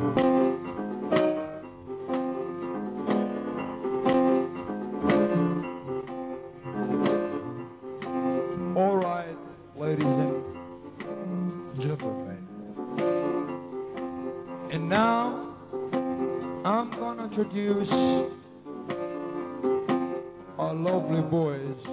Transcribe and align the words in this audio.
All 0.00 0.06
right, 8.96 9.36
ladies 9.74 10.04
and 10.04 10.44
gentlemen. 11.80 12.46
And 14.70 14.88
now 14.88 15.56
I'm 16.64 16.90
gonna 16.92 17.24
introduce 17.24 17.90
our 20.58 20.74
lovely 20.74 21.22
boys. 21.22 21.84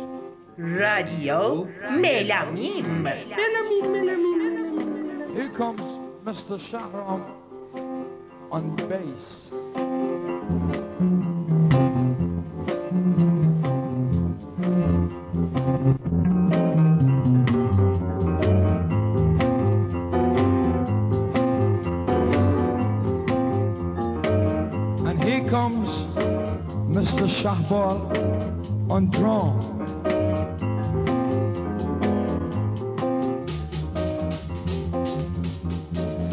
Radio 0.58 1.66
Melamim. 1.90 3.02
Melamim, 3.02 3.86
Melamim. 3.96 5.36
Here 5.36 5.50
comes 5.50 5.82
Mr. 6.24 6.60
Sharon 6.60 7.45
on 8.56 8.74
bass. 8.88 9.50
And 25.06 25.22
here 25.22 25.50
comes 25.50 26.04
Mr. 26.96 27.28
Shahbal 27.28 28.90
on 28.90 29.10
drum. 29.10 29.85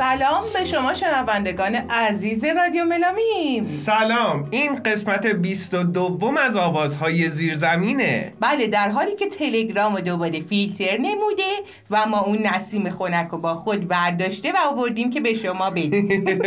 سلام 0.02 0.44
به 0.54 0.64
شما 0.64 0.94
شنوندگان 0.94 1.74
عزیز 1.74 2.44
رادیو 2.44 2.84
ملامیم 2.84 3.82
سلام. 3.86 4.48
این 4.50 4.74
قسمت 4.74 5.26
22 5.26 6.34
از 6.40 6.56
آوازهای 6.56 7.28
زیرزمینه. 7.28 8.32
بله 8.40 8.66
در 8.66 8.88
حالی 8.88 9.16
که 9.16 9.26
تلگرام 9.26 9.94
رو 9.94 10.00
دوباره 10.00 10.40
فیلتر 10.40 10.96
نموده 10.96 11.52
و 11.90 12.06
ما 12.06 12.20
اون 12.20 12.38
نسیم 12.38 12.90
خنک 12.90 13.28
رو 13.28 13.38
با 13.38 13.54
خود 13.54 13.88
برداشته 13.88 14.52
و 14.52 14.56
آوردیم 14.72 15.10
که 15.10 15.20
به 15.20 15.34
شما 15.34 15.70
بدیم. 15.70 16.32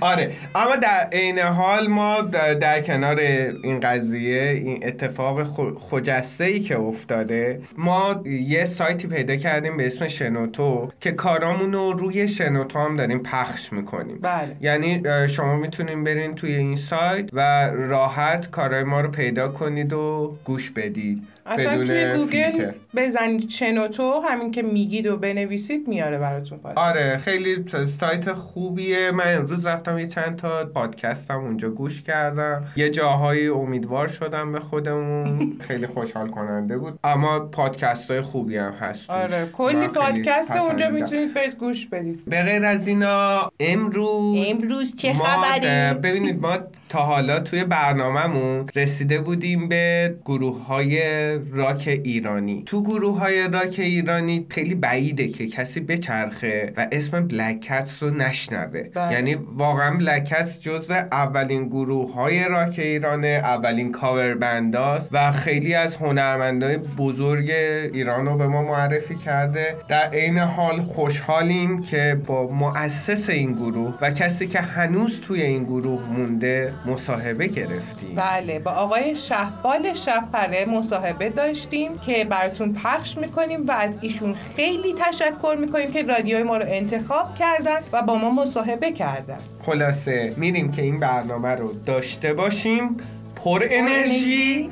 آره 0.00 0.32
اما 0.54 0.76
در 0.76 1.08
عین 1.12 1.38
حال 1.38 1.86
ما 1.86 2.20
در, 2.20 2.82
کنار 2.82 3.18
این 3.64 3.80
قضیه 3.80 4.42
این 4.42 4.86
اتفاق 4.86 5.42
خجسته 5.90 6.44
ای 6.44 6.60
که 6.60 6.78
افتاده 6.78 7.62
ما 7.78 8.22
یه 8.26 8.64
سایتی 8.64 9.08
پیدا 9.08 9.36
کردیم 9.36 9.76
به 9.76 9.86
اسم 9.86 10.08
شنوتو 10.08 10.90
که 11.00 11.12
کارامون 11.60 11.72
رو 11.72 11.92
روی 11.92 12.28
شنوتو 12.28 12.78
هم 12.78 12.96
داریم 12.96 13.18
پخش 13.18 13.72
می‌کنیم. 13.72 14.18
بله. 14.22 14.56
یعنی 14.60 15.02
شما 15.28 15.56
می‌تونین 15.56 16.04
برین 16.04 16.34
توی 16.34 16.54
این 16.54 16.76
سایت 16.76 17.30
و 17.32 17.70
راحت 17.70 18.50
کارهای 18.50 18.84
ما 18.84 19.00
رو 19.00 19.10
پیدا 19.10 19.48
کنید 19.48 19.92
و 19.92 20.36
گوش 20.44 20.70
بدید. 20.70 21.22
اصلا 21.50 21.84
توی 21.84 22.06
گوگل 22.16 22.50
فیلتر. 22.50 22.74
بزنید 22.96 23.50
شنوتو 23.50 24.20
همین 24.20 24.50
که 24.50 24.62
میگید 24.62 25.06
و 25.06 25.16
بنویسید 25.16 25.88
میاره 25.88 26.18
براتون 26.18 26.58
پاد 26.58 26.78
آره 26.78 27.20
خیلی 27.24 27.64
سایت 28.00 28.32
خوبیه 28.32 29.10
من 29.10 29.34
امروز 29.36 29.66
رفتم 29.66 29.98
یه 29.98 30.06
چند 30.06 30.36
تا 30.36 30.64
پادکستم 30.64 31.38
اونجا 31.38 31.70
گوش 31.70 32.02
کردم 32.02 32.64
یه 32.76 32.90
جاهایی 32.90 33.46
امیدوار 33.48 34.08
شدم 34.08 34.52
به 34.52 34.60
خودمون 34.60 35.52
خیلی 35.68 35.86
خوشحال 35.86 36.28
کننده 36.28 36.78
بود 36.78 36.98
اما 37.04 37.38
پادکست 37.40 38.10
های 38.10 38.20
خوبی 38.20 38.56
هم 38.56 38.72
هست. 38.72 39.10
آره 39.10 39.48
کلی 39.52 39.88
پادکست 39.88 40.50
اونجا. 40.50 40.90
می‌تونید 40.90 41.34
برید 41.34 41.54
گوش 41.54 41.86
بدید 41.86 42.24
به 42.24 42.42
غیر 42.42 42.64
از 42.64 42.86
اینا 42.86 43.52
امروز 43.60 44.36
امروز 44.46 44.96
چه 44.96 45.12
ما 45.12 45.24
خبری؟ 45.24 45.94
ببینید 45.98 46.40
ما 46.40 46.58
تا 46.90 46.98
حالا 46.98 47.40
توی 47.40 47.64
برنامهمون 47.64 48.66
رسیده 48.76 49.20
بودیم 49.20 49.68
به 49.68 50.14
گروه 50.24 50.64
های 50.64 50.98
راک 51.52 52.00
ایرانی. 52.04 52.62
تو 52.66 52.82
گروه 52.82 53.18
های 53.18 53.48
راک 53.48 53.74
ایرانی 53.78 54.46
خیلی 54.48 54.74
بعیده 54.74 55.28
که 55.28 55.46
کسی 55.46 55.80
بچرخه 55.80 56.72
و 56.76 56.86
اسم 56.92 57.26
بلک 57.26 57.60
کتس 57.60 58.02
رو 58.02 58.10
نشنوه. 58.10 58.82
بله. 58.94 59.12
یعنی 59.12 59.34
واقعا 59.34 59.96
بلک 59.96 60.24
کتس 60.24 60.60
جزو 60.60 60.92
اولین 60.92 61.68
گروه 61.68 62.14
های 62.14 62.48
راک 62.48 62.78
ایرانه 62.78 63.40
اولین 63.44 63.92
کاور 63.92 64.34
بنداست 64.34 65.08
و 65.12 65.32
خیلی 65.32 65.74
از 65.74 65.96
هنرمندای 65.96 66.76
بزرگ 66.76 67.50
ایران 67.92 68.26
رو 68.26 68.36
به 68.36 68.46
ما 68.46 68.62
معرفی 68.62 69.14
کرده. 69.14 69.76
در 69.88 70.08
عین 70.08 70.38
حال 70.38 70.80
خوشحالیم 70.80 71.82
که 71.82 72.20
با 72.26 72.50
مؤسس 72.50 73.30
این 73.30 73.52
گروه 73.52 73.98
و 74.00 74.10
کسی 74.10 74.46
که 74.46 74.60
هنوز 74.60 75.20
توی 75.20 75.42
این 75.42 75.64
گروه 75.64 76.02
مونده 76.16 76.79
مصاحبه 76.86 77.46
گرفتیم. 77.46 78.14
بله 78.14 78.58
با 78.58 78.70
آقای 78.70 79.16
شهبال 79.16 79.94
شبپره 79.94 80.64
مصاحبه 80.64 81.28
داشتیم 81.28 81.98
که 81.98 82.24
براتون 82.24 82.72
پخش 82.72 83.18
می‌کنیم 83.18 83.66
و 83.66 83.72
از 83.72 83.98
ایشون 84.00 84.34
خیلی 84.56 84.94
تشکر 84.94 85.56
می‌کنیم 85.60 85.92
که 85.92 86.02
رادیوی 86.02 86.42
ما 86.42 86.56
رو 86.56 86.64
انتخاب 86.68 87.34
کردن 87.34 87.78
و 87.92 88.02
با 88.02 88.14
ما 88.14 88.30
مصاحبه 88.30 88.92
کردن. 88.92 89.38
خلاصه 89.66 90.34
میریم 90.36 90.72
که 90.72 90.82
این 90.82 91.00
برنامه 91.00 91.48
رو 91.48 91.72
داشته 91.86 92.32
باشیم. 92.32 92.96
پر. 93.44 93.62
انرژی. 93.70 94.70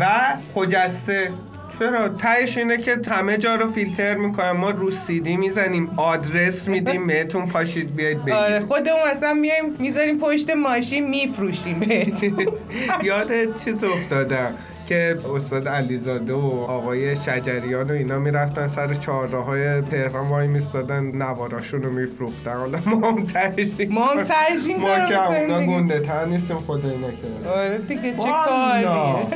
و 0.00 0.06
خجسته. 0.54 1.30
چرا؟ 1.80 2.08
تهش 2.08 2.58
اینه 2.58 2.78
که 2.78 2.98
همه 3.10 3.36
جا 3.38 3.54
رو 3.54 3.72
فیلتر 3.72 4.14
می‌کنیم 4.14 4.52
ما 4.56 4.70
رو 4.70 4.90
سیدی 4.90 5.36
می‌زنیم 5.36 5.90
آدرس 5.96 6.68
میدیم 6.68 7.06
بهتون 7.06 7.46
پاشید 7.46 7.94
بیاید 7.96 8.18
بگید. 8.22 8.34
آره 8.34 8.60
خودمون 8.60 8.98
اصلا 9.10 9.34
میایم 9.34 9.64
می‌ذاریم 9.78 10.18
پشت 10.18 10.50
ماشین 10.50 11.08
میفروشیم 11.08 11.80
یاد 13.02 13.62
چیز 13.64 13.84
افتادم 13.84 14.54
که 14.86 15.18
استاد 15.34 15.68
علیزاده 15.68 16.32
و 16.32 16.64
آقای 16.68 17.16
شجریان 17.16 17.90
و 17.90 17.92
اینا 17.92 18.18
می‌رفتن 18.18 18.66
سر 18.66 18.94
چهارراه 18.94 19.44
های 19.44 19.80
تهران 19.82 20.28
وای 20.28 20.46
میستادن 20.46 21.04
نواراشون 21.04 21.82
رو 21.82 21.92
میفروختن. 21.92 22.56
حالا 22.56 22.78
ما 22.86 23.10
هم 23.10 23.24
تهش 23.24 23.68
این 23.78 23.92
ما 23.92 24.06
هم 24.06 24.14
کار- 24.14 24.22
تهش 24.24 24.60
این 24.66 24.80
ما 24.80 24.88
که 25.08 25.40
اونا. 25.40 25.66
گنده 25.66 26.00
تر 26.00 26.24
نیستیم 26.24 26.56
خدای 26.56 26.96
نکرد 26.96 27.46
آره 27.54 27.78
دیگه 27.78 28.02
چه. 28.16 28.16
کاریه؟ 28.46 29.26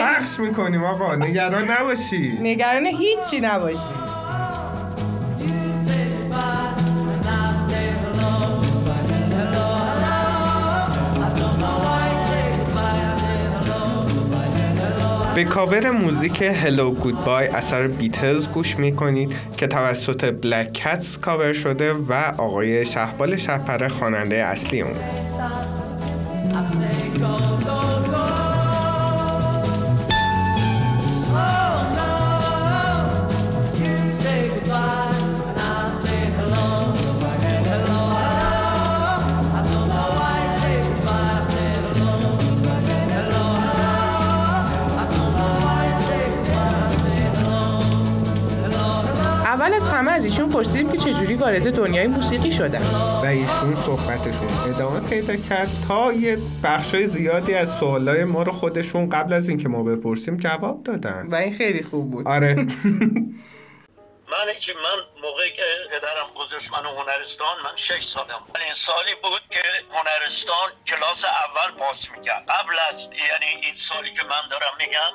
پخش 0.00 0.40
می‌کنیم 0.40 0.84
آقا 0.84 1.14
نگران 1.14 1.70
نباشی. 1.70 2.38
نگران 2.42 2.86
هیچی 2.86 3.40
نباشی. 3.40 3.78
به 15.34 15.44
کاور 15.44 15.90
موزیک 15.90 16.42
هلو 16.42 16.90
گودبای 16.90 17.46
اثر 17.46 17.86
بیتلز 17.86 18.46
گوش 18.46 18.76
می‌کنید 18.76 19.32
که 19.56 19.66
توسط 19.66 20.24
بلک 20.24 20.72
کتس 20.72 21.18
کاور 21.18 21.52
شده 21.52 21.92
و 21.92 22.12
آقای 22.38 22.86
شهبال 22.86 23.36
شهپره 23.36 23.88
خواننده 23.88 24.36
اصلی 24.36 24.80
اون. 24.80 24.94
اول 49.58 49.74
از 49.74 49.88
همه 49.88 50.10
از 50.10 50.24
ایشون 50.24 50.48
پرسیدیم 50.48 50.92
که 50.92 50.98
چجوری 50.98 51.34
وارد 51.34 51.76
دنیای 51.76 52.06
موسیقی 52.06 52.52
شدن. 52.52 52.80
و 53.22 53.26
ایشون 53.26 53.76
صحبتشون 53.76 54.74
ادامه 54.74 55.00
پیدا 55.00 55.36
کرد 55.36 55.68
تا 55.88 56.12
یه 56.12 56.38
بخشای 56.64 57.06
زیادی 57.06 57.54
از 57.54 57.68
سوالای 57.68 58.24
ما 58.24 58.42
رو 58.42 58.52
خودشون 58.52 59.08
قبل 59.08 59.32
از 59.32 59.48
اینکه 59.48 59.68
ما 59.68 59.82
بپرسیم 59.82 60.36
جواب 60.36 60.82
دادن. 60.82 61.28
و 61.30 61.34
این 61.34 61.52
خیلی 61.52 61.82
خوب 61.82 62.10
بود. 62.10 62.28
آره. 62.28 62.54
من 64.32 64.52
هیچی 64.54 64.72
من 64.72 65.17
موقعی 65.22 65.52
که 65.52 65.88
پدرم 65.90 66.34
گذاشت 66.34 66.72
منو 66.72 67.00
هنرستان 67.00 67.60
من 67.60 67.76
شش 67.76 68.04
سالم. 68.04 68.44
بود. 68.46 68.58
این 68.58 68.72
سالی 68.74 69.14
بود 69.14 69.42
که 69.50 69.62
هنرستان 69.92 70.72
کلاس 70.86 71.24
اول 71.24 71.70
پاس 71.70 72.08
می‌کرد. 72.10 72.46
قبل 72.48 72.78
از 72.88 73.08
یعنی 73.28 73.46
این 73.46 73.74
سالی 73.74 74.12
که 74.12 74.22
من 74.22 74.48
دارم 74.50 74.76
میگم 74.78 75.12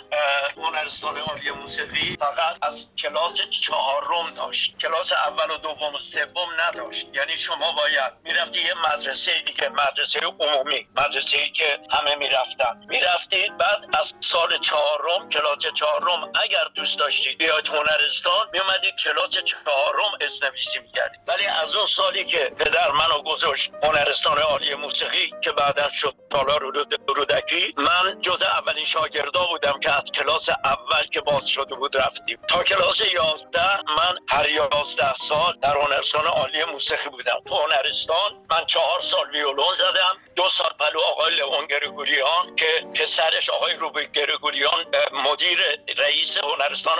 هنرستان 0.58 1.18
عالی 1.18 1.52
موسیقی 1.52 2.18
فقط 2.20 2.58
از 2.62 2.96
کلاس 2.96 3.34
چهارم 3.50 4.34
داشت. 4.34 4.78
کلاس 4.78 5.12
اول 5.12 5.52
و 5.52 5.58
دوم 5.58 5.96
و 5.96 6.00
سوم 6.00 6.50
نداشت. 6.60 7.08
یعنی 7.14 7.38
شما 7.38 7.72
باید 7.72 8.14
می‌رفتی 8.24 8.62
یه 8.62 8.74
مدرسه 8.74 9.40
دیگه 9.40 9.70
مدرسه 9.70 10.20
عمومی 10.20 10.88
مدرسه 10.96 11.38
ای 11.38 11.50
که 11.50 11.80
همه 11.92 12.16
می‌رفتن. 12.16 12.86
می‌رفتید 12.88 13.58
بعد 13.58 13.86
از 13.94 14.16
سال 14.20 14.58
چهارم 14.58 15.30
کلاس 15.30 15.58
چهارم 15.76 16.32
اگر 16.44 16.64
دوست 16.76 17.00
داشتید 17.00 17.38
بیاید 17.38 17.68
هنرستان 17.68 18.50
میومدید 18.54 18.96
کلاس 18.96 19.30
چهارم 19.30 19.93
چهارم 19.94 20.18
اسنویسی 20.22 20.80
می‌کردیم. 20.80 21.22
ولی 21.28 21.46
از 21.46 21.76
اون 21.76 21.86
سالی 21.86 22.26
که 22.26 22.52
پدر 22.60 22.92
منو 22.92 23.22
گذاشت 23.22 23.72
هنرستان 23.84 24.38
عالی 24.38 24.76
موسیقی 24.76 25.34
که 25.44 25.52
بعدا 25.52 25.90
شد 25.90 26.16
تالار 26.30 26.62
رودکی 27.08 27.74
من 27.78 28.22
جز 28.22 28.44
اولین 28.44 28.86
شاگردا 28.86 29.46
بودم 29.46 29.80
که 29.80 29.92
از 29.92 30.04
کلاس 30.04 30.50
اول 30.50 31.04
که 31.12 31.22
باز 31.22 31.48
شده 31.48 31.76
بود 31.76 31.98
رفتیم. 31.98 32.40
تا 32.48 32.64
کلاس 32.64 33.02
یازده 33.14 33.78
من 33.98 34.18
هر 34.30 34.50
یازده 34.50 35.14
سال 35.14 35.58
در 35.62 35.78
هنرستان 35.78 36.26
عالی 36.26 36.64
موسیقی 36.64 37.10
بودم. 37.10 37.42
تو 37.46 37.56
هنرستان 37.56 38.46
من 38.52 38.66
چهار 38.66 39.00
سال 39.00 39.30
ویولون 39.30 39.74
زدم. 39.74 40.18
دو 40.36 40.50
سال 40.50 40.70
پلو 40.80 41.00
آقای 41.02 41.36
لئون 41.36 41.66
گرگوریان 41.66 42.56
که 42.56 42.88
پسرش 42.94 43.50
آقای 43.50 43.74
روبی 43.74 44.08
گرگوریان 44.08 44.86
مدیر 45.12 45.60
رئیس 45.98 46.38
هنرستان 46.38 47.00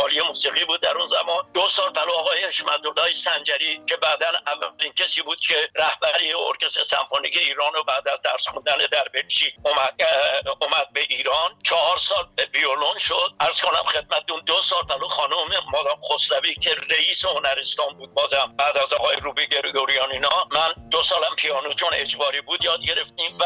عالی 0.00 0.20
موسیقی 0.28 0.64
بود 0.64 0.80
در 0.80 0.98
اون 0.98 1.06
زمان. 1.06 1.46
دو 1.54 1.68
سال 1.68 1.92
پلو 1.92 2.12
آقای 2.12 2.29
حشمت‌الله 2.34 3.14
سنجری 3.14 3.80
که 3.86 3.96
بعدا 3.96 4.26
اولین 4.46 4.92
کسی 4.92 5.22
بود 5.22 5.40
که 5.40 5.70
رهبری 5.74 6.32
ارکستر 6.34 6.82
سمفونیک 6.82 7.36
ایران 7.36 7.76
و 7.76 7.82
بعد 7.82 8.08
از 8.08 8.22
درس 8.22 8.48
خوندن 8.48 8.76
در 8.76 9.04
بلژیک 9.14 9.54
اومد 9.64 9.94
اومد 10.60 10.92
به 10.92 11.00
ایران. 11.00 11.58
چهار 11.62 11.96
سال 11.96 12.28
ویولون 12.54 12.98
شد. 12.98 13.34
عرض 13.40 13.60
کنم 13.60 13.84
خدمتتون 13.84 14.42
دو 14.46 14.62
سال 14.62 14.82
پلو 14.82 15.08
خانم 15.08 15.48
مادام 15.72 16.00
خسروی 16.02 16.54
که 16.54 16.74
رئیس 16.90 17.24
هنرستان 17.24 17.94
بود. 17.98 18.14
بازم 18.14 18.54
بعد 18.58 18.78
از 18.78 18.92
آقای 18.92 19.16
روبی 19.16 19.46
گرگوریان 19.46 20.12
اینا. 20.12 20.48
من 20.50 20.88
دو 20.90 21.02
سالم 21.02 21.34
پیانو 21.36 21.72
چون 21.72 21.94
اجباری 21.94 22.40
بود 22.40 22.64
یاد 22.64 22.80
گرفتیم 22.80 23.38
و 23.40 23.44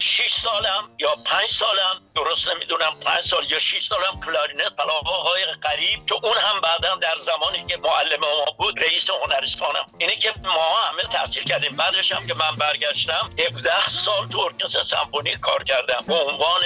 6 0.00 0.32
سالم 0.32 0.96
یا 0.98 1.14
5 1.26 1.50
سالم 1.50 2.10
درست 2.14 2.48
نمی‌دونم 2.48 3.00
5 3.04 3.20
سال 3.20 3.50
یا 3.50 3.58
6 3.58 3.82
سالم 3.82 4.20
کلارینت 4.26 4.80
آقای 5.06 5.44
قریب 5.44 6.06
که 6.06 6.14
اون 6.14 6.36
هم 6.36 6.60
بعدا 6.60 6.94
در 6.94 7.18
زمانی 7.18 7.66
که 7.66 7.76
معلم 7.76 8.19
ما 8.20 8.44
بود 8.58 8.84
رئیس 8.84 9.10
هنرستانم. 9.10 9.86
اینه 9.98 10.16
که 10.16 10.34
ما 10.42 10.78
همه 10.90 11.02
تحصیل 11.02 11.44
کردیم. 11.44 11.76
بعدش 11.76 12.12
هم 12.12 12.26
که 12.26 12.34
من 12.34 12.56
برگشتم 12.56 13.30
17 13.46 13.88
سال 13.88 14.28
تو 14.28 14.40
ارکستر 14.40 14.82
سمفونی 14.82 15.36
کار 15.36 15.64
کردم. 15.64 16.04
به 16.06 16.14
عنوان 16.14 16.60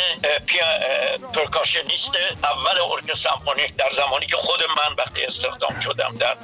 پرکاشنیست 1.35 2.13
اول 2.45 2.81
ارکستر 2.93 3.15
سمفونی 3.15 3.67
در 3.67 3.91
زمانی 3.97 4.27
که 4.27 4.37
خود 4.37 4.61
من 4.63 4.95
وقتی 4.99 5.25
استخدام 5.25 5.81
شدم 5.81 6.17
در 6.17 6.37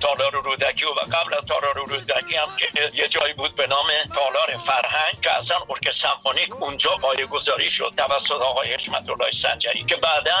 تالار 0.00 0.32
رودکی 0.32 0.84
و 0.84 0.90
قبل 0.90 1.34
از 1.34 1.44
تالار 1.44 1.74
رودکی 1.74 2.36
هم 2.36 2.48
که 2.58 2.90
یه 2.94 3.08
جایی 3.08 3.32
بود 3.32 3.56
به 3.56 3.66
نام 3.66 3.86
تالار 4.14 4.56
فرهنگ 4.66 5.20
که 5.22 5.30
اصلا 5.30 5.56
ارکستر 5.70 6.08
سمفونیک 6.08 6.62
اونجا 6.62 6.90
پایه‌گذاری 6.90 7.70
شد. 7.70 7.92
توسط 7.96 8.32
آقای 8.32 8.74
حشمت 8.74 9.10
الله 9.10 9.32
سنجری 9.32 9.84
که 9.84 9.96
بعدا 9.96 10.36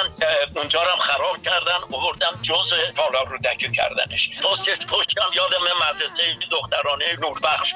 اونجا 0.56 0.82
رو 0.82 0.90
هم 0.90 0.98
خراب 0.98 1.42
کردن 1.44 1.78
آوردن 1.92 2.42
جز 2.42 2.74
تالار 2.96 3.28
رودکی 3.28 3.68
کردنش 4.16 4.30
پستش 4.30 4.86
پشتم 4.86 5.30
یادم 5.34 5.64
مدرسه 5.88 6.22
دخترانه 6.50 7.04
نوربخش. 7.20 7.74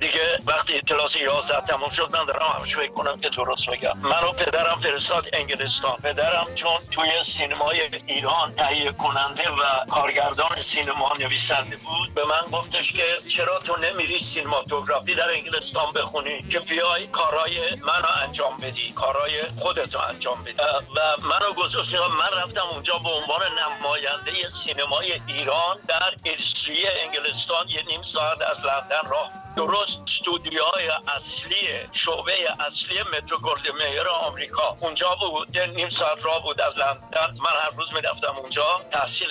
دیگه 0.00 0.38
وقتی 0.46 0.80
کلاس 0.80 1.16
11 1.16 1.60
تموم 1.60 1.90
شد 1.90 2.16
من 2.16 2.24
دارم 2.24 2.56
همش 2.58 2.76
فکر 2.76 2.92
کنم 2.92 3.20
که 3.20 3.28
درست 3.28 3.68
میگم. 3.68 3.98
منو 3.98 4.32
پدرم 4.32 4.80
فرستاد 4.80 5.28
انگلستان. 5.32 5.96
پدرم 5.96 6.46
چون 6.54 6.78
توی 6.90 7.24
سینمای 7.24 7.80
ایران 8.06 8.54
تهیه 8.54 8.92
کننده 8.92 9.50
و 9.50 9.90
کارگردان 9.90 10.62
سینما 10.62 11.12
نویسنده 11.18 11.76
بود 11.76 12.14
به 12.14 12.24
من 12.24 12.58
گفتش 12.58 12.92
که 12.92 13.04
چرا 13.28 13.58
تو 13.58 13.76
نمیری 13.76 14.18
cinematography 14.18 15.14
در 15.14 15.30
انگلستان 15.30 15.92
بخونی؟ 15.92 16.42
که 16.42 16.58
بیای 16.60 17.06
کارای 17.06 17.70
منو 17.70 18.22
انجام 18.22 18.56
بدی 18.56 18.92
کارای 18.92 19.42
خودتو 19.60 19.98
انجام 19.98 20.44
بدی. 20.44 20.56
و 20.96 21.16
منو 21.22 21.52
گذاشت 21.52 21.94
من 21.94 22.38
رفتم 22.38 22.66
اونجا 22.72 22.98
به 22.98 23.08
عنوان 23.08 23.42
نماینده 23.58 24.48
سینمای 24.48 25.20
ایران. 25.26 25.65
در 25.88 26.14
الستری 26.24 26.88
انگلستان 26.88 27.68
یه 27.68 27.82
نیم 27.82 28.02
ساعت 28.02 28.42
از 28.42 28.60
لندن 28.60 29.08
راه. 29.10 29.30
درست 29.56 30.00
استودیوهای 30.06 30.88
اصلی 31.16 31.68
شعبه 31.92 32.32
اصلی 32.66 33.02
مترو 33.02 33.38
گلدوین 33.38 33.72
مایر 33.72 34.08
آمریکا. 34.08 34.76
اونجا 34.80 35.14
بود 35.14 35.56
یه 35.56 35.66
نیم 35.66 35.88
ساعت 35.88 36.24
راه 36.24 36.42
بود 36.42 36.60
از 36.60 36.78
لندن. 36.78 37.36
من 37.40 37.50
هر 37.62 37.70
روز 37.76 37.92
می‌رفتم 37.92 38.34
اونجا 38.36 38.80
تحصیل 38.92 39.28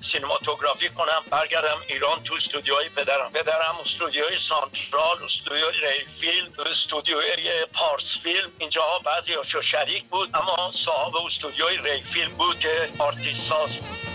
cinematography 0.00 0.88
کنم. 0.88 1.22
برگردم 1.30 1.78
ایران 1.88 2.22
تو 2.22 2.34
استودیوهای 2.34 2.88
پدرم. 2.88 3.32
پدرم 3.32 3.76
استودیوی 3.80 4.38
سانترال 4.38 5.24
استودیوی 5.24 5.72
ری 5.82 6.05
فیلم 6.05 6.52
استودیوی 6.66 7.66
پارس 7.72 8.18
فیلم. 8.18 8.52
اینجا 8.58 8.82
بعضی 9.04 9.32
شریک 9.62 10.04
بود 10.04 10.30
اما 10.34 10.70
صاحب 10.70 11.16
استودیوی 11.16 11.76
ری 11.76 11.95
فیلم 11.95 12.34
بود 12.34 12.58
که 12.58 12.88
آرتیست 12.98 13.48
ساز 13.48 13.76
بود. 13.76 14.13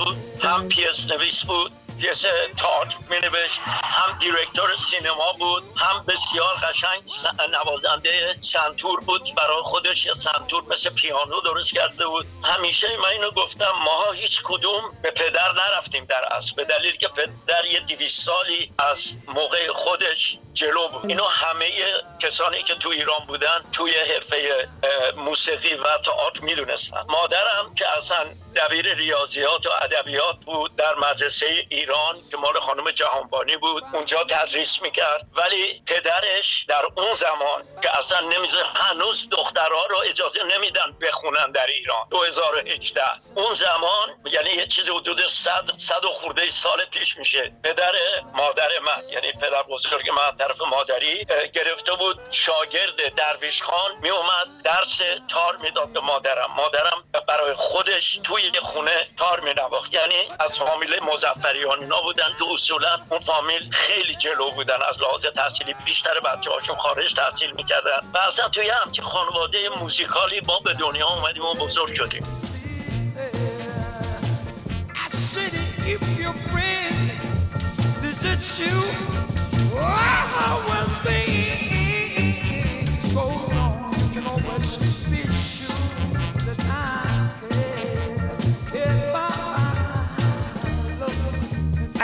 آهنگساز 0.00 1.44
بود 1.44 1.72
هم 1.72 1.77
پیس 2.00 2.24
تئاتر 2.56 2.96
می 3.10 3.18
نوشت 3.20 3.60
هم 3.84 4.18
director 4.18 4.76
سینما 4.76 5.32
بود 5.32 5.62
هم 5.76 6.04
بسیار 6.08 6.54
قشنگ 6.54 7.02
نوازنده 7.52 8.36
سنتور 8.40 9.00
بود. 9.00 9.34
برای 9.36 9.62
خودش 9.62 10.06
یه 10.06 10.14
سنتور 10.14 10.64
مثل 10.68 10.90
پیانو 10.90 11.40
درست 11.40 11.74
کرده 11.74 12.06
بود. 12.06 12.26
همیشه 12.44 12.96
من 12.96 13.08
اینو 13.08 13.30
گفتم 13.30 13.72
ما 13.84 14.12
هیچ 14.12 14.42
کدوم 14.44 14.82
به 15.02 15.10
پدر 15.10 15.52
نرفتیم 15.52 16.04
در 16.04 16.24
اصل 16.32 16.54
به 16.54 16.64
دلیل 16.64 16.96
که 16.96 17.08
پدر 17.08 17.64
یه 17.64 17.80
دویست 17.80 18.20
سالی 18.20 18.72
از 18.78 19.16
موقع 19.28 19.72
خودش 19.72 20.38
جلو 20.54 20.88
بود. 20.88 21.06
اینو 21.06 21.24
همه 21.24 21.70
کسانی 22.20 22.62
که 22.62 22.74
تو 22.74 22.88
ایران 22.88 23.20
بودن 23.26 23.60
توی 23.72 23.94
حرفه 23.94 24.68
موسیقی 25.16 25.74
و 25.74 25.98
تئاتر 25.98 26.40
می‌دونستن. 26.40 27.04
مادرم 27.08 27.74
که 27.74 27.96
اصلا 27.96 28.26
دبیر 28.56 28.94
ریاضیات 28.94 29.66
و 29.66 29.70
ادبیات 29.82 30.36
بود 30.36 30.76
در 30.76 30.94
مدرسه 30.94 31.46
ایران 31.68 31.87
که 32.30 32.36
مال 32.36 32.60
خانم 32.60 32.90
جهانبانی 32.90 33.56
بود 33.56 33.84
اونجا 33.92 34.24
تدریس 34.24 34.82
می‌کرد. 34.82 35.26
ولی 35.32 35.82
پدرش 35.86 36.64
در 36.68 36.82
اون 36.96 37.12
زمان 37.12 37.62
که 37.82 37.98
اصلا 37.98 38.20
نمیزه 38.20 38.62
هنوز 38.74 39.28
دخترها 39.30 39.86
رو 39.86 39.98
اجازه 39.98 40.40
نمیدن 40.42 40.96
بخونن 41.00 41.52
در 41.52 41.66
ایران. 41.66 42.08
2018 42.10 43.02
اون 43.34 43.54
زمان 43.54 44.08
یعنی 44.24 44.50
یه 44.50 44.66
چیز 44.66 44.88
حدود 44.88 45.26
100 45.26 45.70
صد 45.76 46.04
و 46.04 46.08
خورده 46.08 46.50
سال 46.50 46.84
پیش 46.84 47.16
میشه. 47.16 47.52
پدر 47.64 47.92
مادر 48.34 48.68
من 48.86 49.02
یعنی 49.10 49.32
پدر 49.32 49.62
بزرگ 49.62 50.10
من 50.10 50.36
طرف 50.38 50.60
مادری 50.60 51.24
گرفته 51.54 51.94
بود. 51.94 52.20
شاگرد 52.30 53.14
درویش 53.14 53.62
خان 53.62 53.90
می 54.02 54.10
اومد 54.10 54.46
درس 54.64 55.02
تار 55.28 55.56
می‌داد 55.56 55.92
به 55.92 56.00
مادرم. 56.00 56.50
مادرم 56.56 57.04
برای 57.28 57.54
خودش 57.54 58.18
توی 58.24 58.52
خونه 58.62 59.08
تار 59.18 59.40
می 59.40 59.54
یعنی 59.92 60.28
از 60.40 60.58
فامیل 60.58 61.00
مزفریان 61.02 61.77
اینا 61.80 62.00
بودن 62.00 62.28
که 62.38 62.44
اصولا 62.52 62.98
اون 63.10 63.20
فامیل 63.20 63.70
خیلی 63.70 64.14
جلو 64.14 64.50
بودن 64.50 64.76
از 64.88 65.00
لحاظ 65.00 65.26
تحصیلی 65.26 65.74
بیشتر 65.84 66.20
بچه 66.20 66.50
هاشون 66.50 66.76
خارج 66.76 67.14
تحصیل 67.14 67.50
می‌کردن. 67.52 68.00
و 68.14 68.18
اصلا 68.18 68.48
توی 68.48 68.70
همچین 68.70 69.04
خانواده 69.04 69.68
موزیکالی 69.68 70.40
ما 70.46 70.58
به 70.58 70.74
دنیا 70.74 71.08
اومدیم 71.08 71.44
و 71.44 71.54
بزرگ 71.54 71.94
شدیم. 71.94 72.22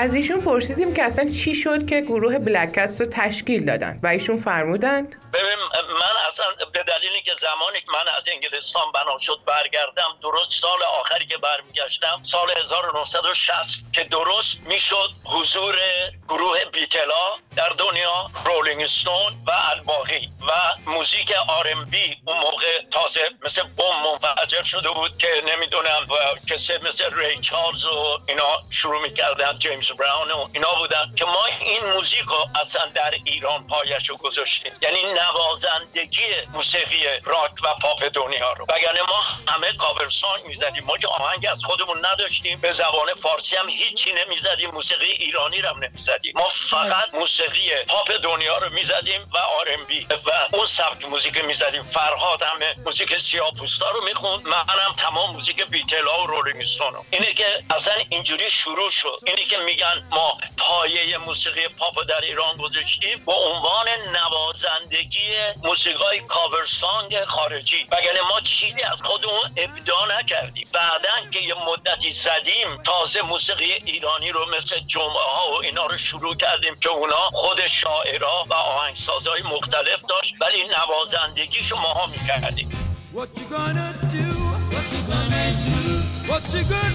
از 0.05 0.15
ایشون 0.15 0.41
پرسیدیم 0.41 0.95
که 0.95 1.03
اصلا 1.03 1.25
چی 1.25 1.55
شد 1.55 1.87
که 1.87 2.01
گروه 2.01 2.39
بلکست 2.39 3.01
رو 3.01 3.07
تشکیل 3.11 3.65
دادن 3.65 3.99
و 4.03 4.07
ایشون 4.07 4.37
فرمودند؟ 4.37 5.17
ببین 5.33 5.59
من 6.01 6.27
اصلا 6.29 6.47
دلیلی 6.87 7.23
که 7.23 7.35
زمانی 7.35 7.81
که 7.81 7.87
من 7.93 8.09
از 8.09 8.29
انگلستان 8.29 8.93
بنا 8.93 9.19
شد 9.19 9.41
برگردم 9.47 10.19
درست 10.23 10.51
سال 10.51 10.83
آخری 10.83 11.27
که 11.27 11.39
برمیگشتم 11.39 12.23
سال 12.23 12.51
1960 12.51 13.83
که 13.93 14.05
درست 14.05 14.59
می‌شد 14.61 15.11
حضور 15.25 15.79
گروه 16.29 16.65
بیتلا 16.65 17.33
در 17.57 17.69
دنیا 17.69 18.31
رولینگ 18.45 18.87
ستون 18.87 19.33
و 19.47 19.53
الباقی 19.71 20.31
و 20.49 20.53
موزیک 20.91 21.33
آر 21.49 21.69
ام 21.69 21.85
بی 21.85 22.17
اون 22.27 22.39
موقع 22.39 22.83
تازه 22.91 23.31
مثل 23.43 23.63
بوم 23.63 24.19
منفجر 24.23 24.63
شده 24.63 24.91
بود 24.91 25.19
که 25.19 25.43
نمی‌دونم 25.47 26.07
کسی 26.51 26.73
مثل 26.79 27.15
ری 27.15 27.41
چارلز 27.41 27.85
و 27.85 28.19
اینا 28.29 28.59
شروع 28.71 29.03
می‌کردن 29.03 29.59
جیمز 29.59 29.91
براون 29.91 30.31
و 30.31 30.49
اینا 30.53 30.75
بودن 30.75 31.15
که 31.17 31.25
ما 31.25 31.45
این 31.61 31.85
موزیک 31.85 32.25
رو 32.25 32.49
اصلا 32.61 32.87
در 32.87 33.11
ایران 33.25 33.67
پایش 33.67 34.09
رو 34.09 34.17
گذاشتیم. 34.17 34.73
یعنی 34.83 34.99
نوازندگی 35.13 36.27
موسیقی 36.53 36.74
راک 37.25 37.51
و 37.65 37.75
پاپ 37.83 38.05
دنیا 38.15 38.53
رو. 38.53 38.67
وگرنه 38.69 39.01
ما 39.09 39.23
همه 39.49 39.73
cover 39.73 40.09
song 40.09 40.45
می‌زدیم. 40.45 40.85
ما 40.85 40.99
که 40.99 41.09
آهنگ 41.09 41.47
از 41.51 41.65
خودمون 41.65 42.07
نداشتیم. 42.07 42.61
به 42.61 42.73
زبان 42.73 43.15
فارسی 43.23 43.57
هم 43.57 43.69
هیچی 43.69 44.13
نمی‌زدیم. 44.13 44.71
موسیقی 44.71 45.07
ایرانی 45.07 45.63
رو 45.63 45.69
هم 45.69 45.85
نمی‌زدیم. 45.85 46.33
ما 46.37 46.49
فقط 46.49 47.15
موسیقی 47.15 47.71
پاپ 47.89 48.13
دنیا 48.13 48.59
رو 48.59 48.71
می‌زدیم 48.71 49.31
و 49.35 49.39
R&B. 49.39 50.07
و 50.11 50.57
اون 50.57 50.67
سبک 50.67 51.05
موزیک 51.05 51.45
می‌زدیم. 51.45 51.83
فرهاد 51.83 52.43
همه 52.43 52.75
موزیک 52.85 53.17
سیاپوستا 53.17 53.91
رو 53.91 54.05
می‌خوند. 54.05 54.47
منم 54.47 54.93
تمام 54.99 55.33
موزیک 55.33 55.63
بیتلا 55.63 56.23
و 56.23 56.27
رولینگ 56.27 56.65
رو. 56.81 57.05
اینه 57.11 57.33
که 57.33 57.47
اصلا 57.71 57.95
اینجوری 58.09 58.51
شروع 58.51 58.91
شد. 58.91 59.19
اینه 59.27 59.45
که 59.45 59.57
میگن 59.57 60.09
ما 60.11 60.39
پایه 60.59 61.19
موسیقی 61.19 61.69
پاپ 61.69 62.05
در 62.09 62.21
ایران 62.21 62.57
گذاشتیم. 62.57 63.25
با 63.25 63.35
عنوان 63.35 63.89
نوازندگی 64.13 65.31
موسیقای 65.57 66.21
کاور 66.21 66.64
سانگ 66.67 67.25
خارجی 67.25 67.87
وگرنه 67.93 68.21
ما 68.31 68.41
چیزی 68.41 68.83
از 68.83 69.03
خودمون 69.03 69.51
ابدا 69.57 70.19
نکردیم 70.19 70.69
بعدا 70.73 71.31
که 71.31 71.41
یه 71.41 71.55
مدتی 71.69 72.13
زدیم 72.13 72.83
تازه 72.85 73.23
موسیقی 73.23 73.73
ایرانی 73.73 74.31
رو 74.31 74.47
مثل 74.57 74.79
جمعه 74.87 75.25
ها 75.37 75.53
و 75.53 75.63
اینا 75.63 75.87
رو 75.87 75.99
شروع 75.99 76.37
کردیم 76.37 76.75
که 76.75 76.89
اونا 76.89 77.31
خود 77.33 77.67
شاعرها 77.67 78.47
و 78.51 78.55
آهنگسازهای 78.55 79.43
مختلف 79.43 80.03
داشت 80.09 80.35
ولی 80.41 80.65
نوازندگیشو 80.65 81.77
ماها 81.77 82.07
می‌کردیم 82.07 82.71
What 83.15 83.29
you 83.39 83.47
gonna 83.49 83.89
do? 84.15 84.27
What 84.75 84.87
you 84.95 85.03
gonna 85.13 85.45
do? 85.67 85.95
What 86.29 86.45
you 86.53 86.65
gonna 86.65 86.94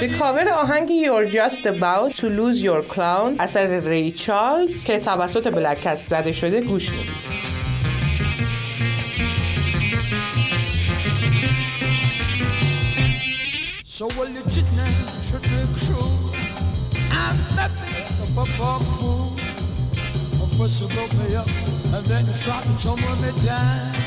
به 0.00 0.08
کاور 0.08 0.48
آهنگ 0.48 0.88
You're 0.88 1.30
Just 1.32 1.66
About 1.66 2.14
to 2.14 2.28
Lose 2.28 2.62
Your 2.62 2.94
Clown 2.94 3.40
اثر 3.40 3.66
ری 3.66 4.12
چارلز 4.12 4.84
که 4.84 4.98
توسط 4.98 5.46
بلکت 5.52 5.98
زده 6.06 6.32
شده 6.32 6.60
گوش 6.60 6.90
می‌دید 6.90 7.36
So 13.98 14.06
will 14.16 14.28
you 14.36 14.42
just 14.56 14.72
now 14.76 14.92
trick 15.28 15.44
the 15.52 15.62
crew 15.80 16.10
I'm 17.22 17.38
up 17.62 17.72
a 18.38 18.84
fool 18.96 19.26
First 20.56 20.80
you 20.80 20.88
go 20.88 21.04
pay 21.18 21.36
up 21.36 21.48
and 21.94 22.04
then 22.10 22.22
you 22.28 22.34
try 22.44 22.58
to 22.68 22.72
tumble 22.82 23.16
me 23.22 23.30
down 23.44 24.06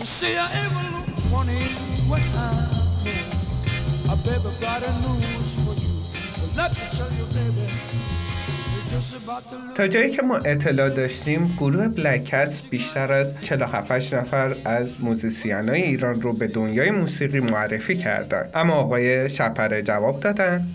You 0.00 0.04
see 0.04 0.36
I 0.36 0.48
ever 0.64 0.95
funny 1.30 1.62
when 2.10 2.22
I'm 2.46 2.76
A 4.12 4.16
baby 4.24 4.50
got 4.60 4.82
a 4.88 4.92
news 5.02 5.52
for 5.64 5.74
you. 5.82 5.94
Let 6.58 6.70
me 6.78 6.86
tell 6.96 7.10
you 7.18 7.26
baby 7.36 7.66
تا 9.76 9.88
جایی 9.88 10.10
که 10.10 10.22
ما 10.22 10.36
اطلاع 10.36 10.90
داشتیم 10.90 11.54
گروه 11.58 11.88
بلکس 11.88 12.66
بیشتر 12.66 13.12
از 13.12 13.40
47 13.42 14.14
نفر 14.14 14.56
از 14.64 14.88
موزیسین 15.00 15.68
های 15.68 15.82
ایران 15.82 16.22
رو 16.22 16.32
به 16.32 16.46
دنیای 16.46 16.90
موسیقی 16.90 17.40
معرفی 17.40 17.96
کردن. 17.96 18.48
اما 18.54 18.74
آقای 18.74 19.30
شپره 19.30 19.82
جواب 19.82 20.20
دادن. 20.20 20.66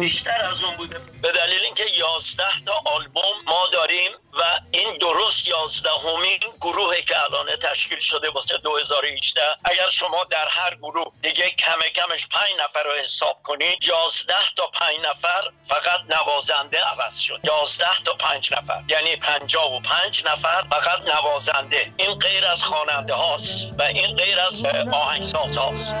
بیشتر 0.00 0.44
از 0.50 0.64
اون 0.64 0.76
بوده. 0.76 0.98
به 1.22 1.32
دلیل 1.32 1.60
اینکه 1.64 1.84
11 1.96 2.44
تا 2.66 2.72
آلبوم 2.84 3.22
ما 3.44 3.66
داریم 3.72 4.12
و 4.32 4.42
این 4.70 4.98
درست 4.98 5.48
11 5.48 5.90
همین 5.90 6.38
گروهی 6.60 7.02
که 7.02 7.24
الان 7.24 7.46
تشکیل 7.56 8.00
شده 8.00 8.30
واسه 8.30 8.58
2018 8.58 9.40
اگر 9.64 9.88
شما 9.90 10.24
در 10.24 10.48
هر 10.48 10.74
گروه 10.74 11.12
دیگه 11.22 11.50
کم 11.50 11.80
کمش 11.94 12.26
5 12.26 12.44
نفر 12.60 12.82
رو 12.82 12.92
حساب 12.92 13.42
کنید 13.42 13.78
11 13.84 14.34
تا 14.56 14.66
5 14.66 14.98
نفر 15.06 15.50
فقط 15.68 16.00
نوازنده 16.08 16.78
عوض 16.84 17.18
شد. 17.18 17.40
11 17.44 17.86
تا 18.04 18.14
5 18.14 18.52
نفر 18.52 18.82
یعنی 18.88 19.16
55 19.16 20.24
نفر 20.26 20.64
فقط 20.70 21.00
نوازنده. 21.00 21.92
این 21.96 22.18
غیر 22.18 22.46
از 22.46 22.64
خواننده 22.64 23.14
هاست 23.14 23.80
و 23.80 23.82
این 23.82 24.16
غیر 24.16 24.40
از 24.40 24.66
آهنگساز 24.92 25.56
هاست. 25.56 25.94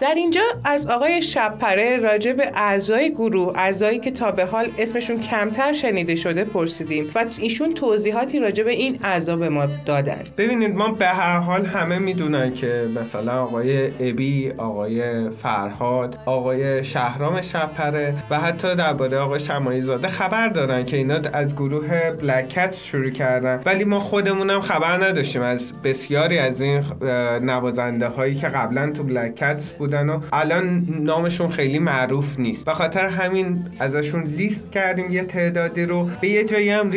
در 0.00 0.14
اینجا 0.16 0.40
از 0.64 0.86
آقای 0.86 1.22
شبپره 1.22 1.96
راجع 1.96 2.32
به 2.32 2.50
اعضای 2.54 3.10
گروه 3.10 3.52
اعضایی 3.58 3.98
که 3.98 4.10
تا 4.10 4.30
به 4.30 4.44
حال 4.44 4.68
اسمشون 4.78 5.20
کمتر 5.20 5.72
شنیده 5.72 6.16
شده 6.16 6.44
پرسیدیم 6.44 7.10
و 7.14 7.24
ایشون 7.38 7.74
توضیحاتی 7.74 8.40
راجع 8.40 8.64
به 8.64 8.70
این 8.70 8.98
اعضا 9.04 9.36
به 9.36 9.48
ما 9.48 9.66
دادن. 9.86 10.22
ببینید 10.38 10.74
ما 10.74 10.88
به 10.88 11.06
هر 11.06 11.38
حال 11.38 11.66
همه 11.66 11.98
می‌دونن 11.98 12.54
که 12.54 12.88
مثلا 13.00 13.42
آقای 13.42 13.86
ابی 13.86 14.52
آقای 14.58 15.30
فرهاد 15.30 16.18
آقای 16.26 16.84
شهرام 16.84 17.42
شبپره 17.42 18.14
و 18.30 18.40
حتی 18.40 18.76
درباره 18.76 19.18
آقای 19.18 19.40
شمایی 19.40 19.80
زاده 19.80 20.08
خبر 20.08 20.48
دارن 20.48 20.84
که 20.84 20.96
اینا 20.96 21.20
از 21.32 21.54
گروه 21.54 22.10
بلکت 22.10 22.74
شروع 22.74 23.10
کردن. 23.10 23.62
ولی 23.66 23.84
ما 23.84 24.00
خودمونم 24.00 24.60
خبر 24.60 25.04
نداشتیم. 25.04 25.42
از 25.42 25.82
بسیاری 25.82 26.38
از 26.38 26.60
این 26.60 26.84
نوازنده 27.42 28.08
هایی 28.08 28.34
که 28.34 28.46
قبلا 28.46 28.90
تو 28.90 29.02
بلکت 29.02 29.62
بود. 29.78 29.89
بودن 29.90 30.08
و 30.08 30.20
الان 30.32 30.86
نامشون 30.88 31.50
خیلی 31.50 31.78
معروف 31.78 32.38
نیست. 32.38 32.64
به 32.64 32.74
خاطر 32.74 33.06
همین 33.06 33.64
ازشون 33.80 34.24
لیست 34.24 34.62
کردیم 34.72 35.12
یه 35.12 35.24
تعدادی 35.24 35.86
رو. 35.86 36.10
به 36.20 36.28
یه 36.28 36.44
جایی 36.44 36.70
هم 36.70 36.90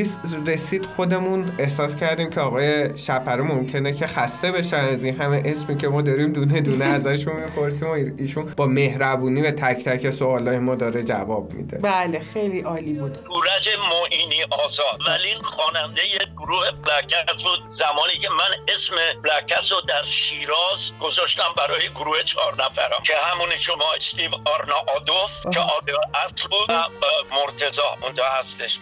رسید 0.45 0.85
خودمون. 0.85 1.45
احساس 1.59 1.95
کردیم 1.95 2.29
که 2.29 2.39
آقای 2.39 2.97
شپره 2.97 3.41
ممکنه 3.41 3.93
که 3.93 4.07
خسته 4.07 4.51
بشن 4.51 4.77
از 4.77 5.03
این 5.03 5.15
همه 5.15 5.41
اسمی 5.45 5.77
که 5.77 5.87
ما 5.87 6.01
داریم 6.01 6.33
دونه 6.33 6.61
دونه 6.61 6.85
ازشون 6.97 7.35
می‌پرسیم 7.35 7.87
و 7.87 7.91
ایشون 8.17 8.53
با 8.57 8.65
مهربونی 8.65 9.41
به 9.41 9.51
تک 9.51 9.83
تک 9.85 10.11
سوالای 10.11 10.59
ما 10.59 10.75
داره 10.75 11.03
جواب 11.03 11.53
میده. 11.53 11.77
بله 11.77 12.19
خیلی 12.33 12.61
عالی 12.61 12.93
بود. 12.93 13.25
گورج 13.27 13.69
معینی 13.89 14.43
آزاد. 14.65 15.01
ولی 15.07 15.33
خواننده 15.43 16.01
گروه 16.37 16.71
بلکس 16.71 17.43
بود. 17.43 17.59
زمانی 17.71 18.13
که 18.21 18.29
من 18.29 18.73
اسم 18.73 18.95
بلکس 19.23 19.71
رو 19.71 19.81
در 19.87 20.03
شیراز 20.03 20.91
گذاشتم 20.99 21.53
برای 21.57 21.89
گروه 21.89 22.23
چهار 22.23 22.53
نفر. 22.53 22.82
که 23.03 23.17
همون 23.17 23.57
شما 23.57 23.93
استیو 23.93 24.31
آرنا 24.45 24.75
آدوف 24.95 25.53
که 25.53 25.59
آدو 25.59 25.99
اصل 26.25 26.47
بود 26.47 26.69
و 26.69 26.83
مرتزا 27.31 27.97
اونجا 28.01 28.25
هستش. 28.25 28.79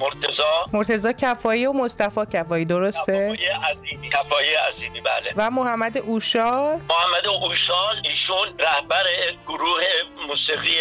مرتزا 0.00 0.64
مرتزا 0.72 1.12
کفایی 1.12 1.66
و 1.66 1.72
مصطفی 1.72 2.20
کفایی 2.32 2.64
درسته؟ 2.64 3.12
کفایی 3.12 3.46
عظیمی. 3.46 4.10
کفایی 4.10 4.54
عظیمی 4.54 5.00
بله. 5.00 5.34
و 5.36 5.50
محمد 5.50 5.98
اوشال؟ 5.98 6.80
محمد 6.90 7.26
اوشال 7.26 8.00
ایشون 8.04 8.58
رهبر 8.58 9.04
گروه 9.46 9.82
موسیقی 10.28 10.76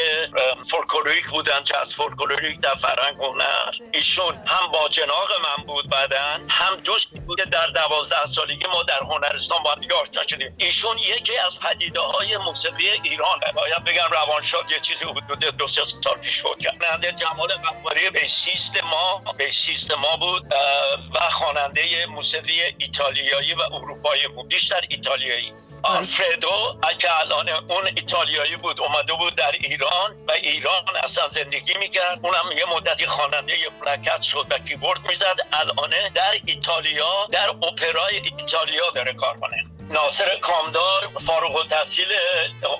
فولکلوریک 0.69 1.27
بودن 1.29 1.63
که 1.63 1.77
از 1.77 1.93
فولکلوریک 1.93 2.59
در 2.59 2.75
فرنگ 2.75 3.17
هنر. 3.17 3.75
ایشون 3.91 4.35
هم 4.45 4.71
با 4.71 4.87
جناق 4.89 5.29
من 5.43 5.63
بود 5.63 5.89
بعدن 5.89 6.45
هم 6.49 6.75
دوستی 6.75 7.19
بوده 7.19 7.45
در 7.45 7.67
دوازده 7.67 8.25
سالگی 8.25 8.67
ما 8.67 8.83
در 8.83 8.99
هنرستان 9.03 9.63
با 9.63 9.71
آشنا 10.01 10.27
شدیم. 10.27 10.55
ایشون 10.57 10.97
یکی 10.97 11.37
از 11.37 11.59
پدیده 11.59 11.99
های 11.99 12.37
موسیقی 12.37 12.60
ایران 13.03 13.39
باید 13.55 13.83
بگم 13.83 14.07
روانشاد 14.11 14.71
یه 14.71 14.79
چیزی 14.79 15.05
حدود 15.05 15.39
دو 15.39 15.67
سه 15.67 15.83
سال 15.83 16.17
پیش 16.21 16.41
فوت 16.41 16.59
کرد. 16.59 16.83
خواننده 16.83 17.11
جمال 17.11 17.53
قفاری 17.53 18.09
بیسیست 18.09 18.83
ما 18.83 19.21
بیسیست 19.37 19.91
ما 19.91 20.15
بود 20.15 20.53
و 21.15 21.29
خواننده 21.29 22.05
موسیقی 22.05 22.61
ایتالیایی 22.77 23.53
و 23.53 23.61
اروپایی 23.61 24.27
بود. 24.27 24.47
بیشتر 24.47 24.81
ایتالیایی. 24.89 25.53
آلفردو 25.83 26.79
که 26.99 27.19
الان 27.19 27.49
اون 27.49 27.87
ایتالیایی 27.87 28.55
بود 28.55 28.81
اومده 28.81 29.13
بود 29.13 29.35
در 29.35 29.51
ایران 29.51 30.15
و 30.27 30.31
ایران 30.31 30.97
اصلا 31.03 31.29
زندگی 31.29 31.73
می‌کرد. 31.73 32.19
اونم 32.23 32.57
یه 32.57 32.65
مدتی 32.65 33.07
خواننده 33.07 33.53
پلاکت 33.81 34.21
شد 34.21 34.45
و 34.49 34.57
کیبورد 34.59 34.99
می‌زد. 34.99 35.35
الان 35.53 35.93
در 36.15 36.31
ایتالیا 36.45 37.27
در 37.31 37.49
اپرای 37.49 38.15
ایتالیا 38.15 38.89
داره 38.95 39.13
کار 39.13 39.39
کنه. 39.39 39.65
ناصر 39.91 40.37
کامدار 40.37 41.09
فارغ 41.27 41.55
التحصیل 41.55 42.07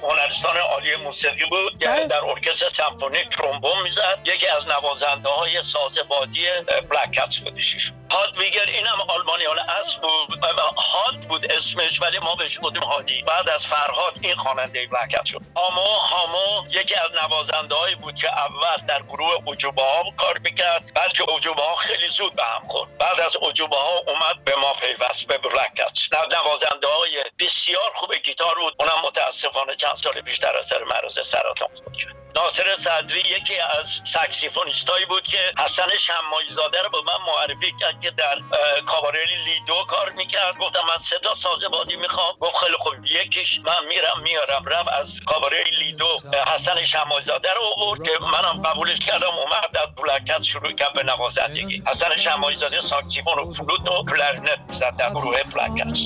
هنرستان 0.04 0.58
عالی 0.58 0.96
موسیقی 0.96 1.46
بود 1.46 1.82
یعنی 1.82 2.06
در 2.06 2.24
ارکستر 2.26 2.70
سمفونیک 2.70 3.30
ترومبون 3.30 3.82
می‌زد. 3.82 4.20
یکی 4.26 4.48
از 4.48 4.68
نوازنده 4.68 5.30
های 5.30 5.64
ساز 5.64 6.00
بادی 6.08 6.46
بلک 6.90 7.12
کتس 7.12 7.38
بودش 7.38 7.74
ایشون. 7.74 8.08
هادویگر 8.12 8.66
اینم 8.66 9.02
آلمانی 9.08 9.46
حالا 9.46 9.64
اصل 9.64 10.00
بود. 10.00 10.40
هاد 10.78 11.16
بود 11.16 11.52
اسمش 11.52 12.02
ولی 12.02 12.20
ما 12.20 12.36
بهش 12.36 12.58
بودیم 12.58 12.84
هادی 12.84 13.22
بعد 13.22 13.50
از 13.50 13.66
فرهاد 13.66 14.14
این 14.22 14.36
خواننده 14.36 14.88
بلک 14.88 15.26
شد. 15.26 15.42
هامو 15.56 15.82
هامو 15.82 16.68
یکی 16.70 16.96
از 16.96 17.12
نوازنده 17.24 17.76
هایی 17.76 17.96
بود 17.96 18.16
که 18.16 18.30
اول 18.30 18.86
در 18.88 19.02
گروه 19.02 19.44
عجوبه 19.48 19.82
ها 19.82 20.04
کار 20.18 20.38
می‌کرد 20.38 20.94
بعد 20.94 21.14
که 21.14 21.24
عجوبه 21.24 21.64
ها 21.64 21.76
خیلی 21.76 22.08
زود 22.08 22.36
به 22.36 22.44
هم 22.44 22.68
خورد. 22.68 22.98
بعد 22.98 23.22
از 23.22 23.38
عجوبه 23.42 23.76
ها 23.76 24.04
اومد 24.08 24.44
به 24.46 24.56
ما 24.56 24.74
پیوست 24.74 25.28
به 25.28 25.38
بلک 25.38 25.76
کتس 25.76 26.10
نوازنده 26.32 26.88
های 27.02 27.24
بسیار 27.40 27.92
خوب 27.96 28.14
گیتار 28.14 28.56
بود. 28.56 28.76
اونم 28.80 29.06
متاسفانه 29.06 29.76
چند 29.76 29.96
سال 29.96 30.22
بیشتر 30.22 30.58
از 30.58 30.66
سر 30.66 30.84
مرض 30.84 31.28
سرطان 31.28 31.68
فوت 31.68 31.98
کرد 31.98 32.16
ناصر 32.36 32.76
صدری 32.76 33.20
یکی 33.20 33.60
از 33.60 34.02
ساکسیفونیستایی 34.04 35.06
بود 35.06 35.24
که 35.24 35.54
حسن 35.66 35.98
شمایی 35.98 36.50
زاده 36.50 36.82
رو 36.82 36.90
به 36.90 36.98
من 36.98 37.26
معرفی 37.28 37.74
کرد 37.82 38.02
که 38.02 38.12
در 38.12 38.38
کاباره 38.86 39.26
لیدو 39.46 39.84
کار 39.90 40.10
می‌کرد. 40.10 40.58
گفتم 40.58 40.80
من 40.90 40.98
سه 40.98 41.20
تا 41.20 41.36
ساز 41.36 41.64
بادی 41.64 41.96
می‌خوام. 41.96 42.36
گفت 42.40 42.58
خیلی 42.58 42.76
خوب. 42.80 42.94
یکیش 43.06 43.60
من 43.60 43.86
میرم 43.88 44.20
میارم 44.24 44.66
رفت 44.66 44.90
از 44.90 45.20
کاباره 45.26 45.64
لیدو 45.64 46.20
حسن 46.48 46.84
شمایی 46.84 47.26
زاده 47.26 47.54
رو 47.54 47.62
آورد 47.78 48.04
که 48.04 48.12
منم 48.22 48.62
قبولش 48.62 49.00
کردم. 49.00 49.34
اومد 49.38 49.78
از 49.78 49.96
Black 49.96 50.22
Cats 50.22 50.44
شروع 50.44 50.72
کرد 50.72 50.94
به 50.94 51.04
نوازندگی. 51.04 51.84
حسن 51.88 52.18
شمایی 52.18 52.56
زاده 52.56 52.82
ساکسیفون 52.82 53.40
و 53.40 53.54
فلوت 53.54 53.88
و 53.88 54.06
کلارنت 54.06 54.60
می‌زد 54.70 54.98
در 54.98 55.10
گروه 55.10 55.44
بلکت 55.44 55.98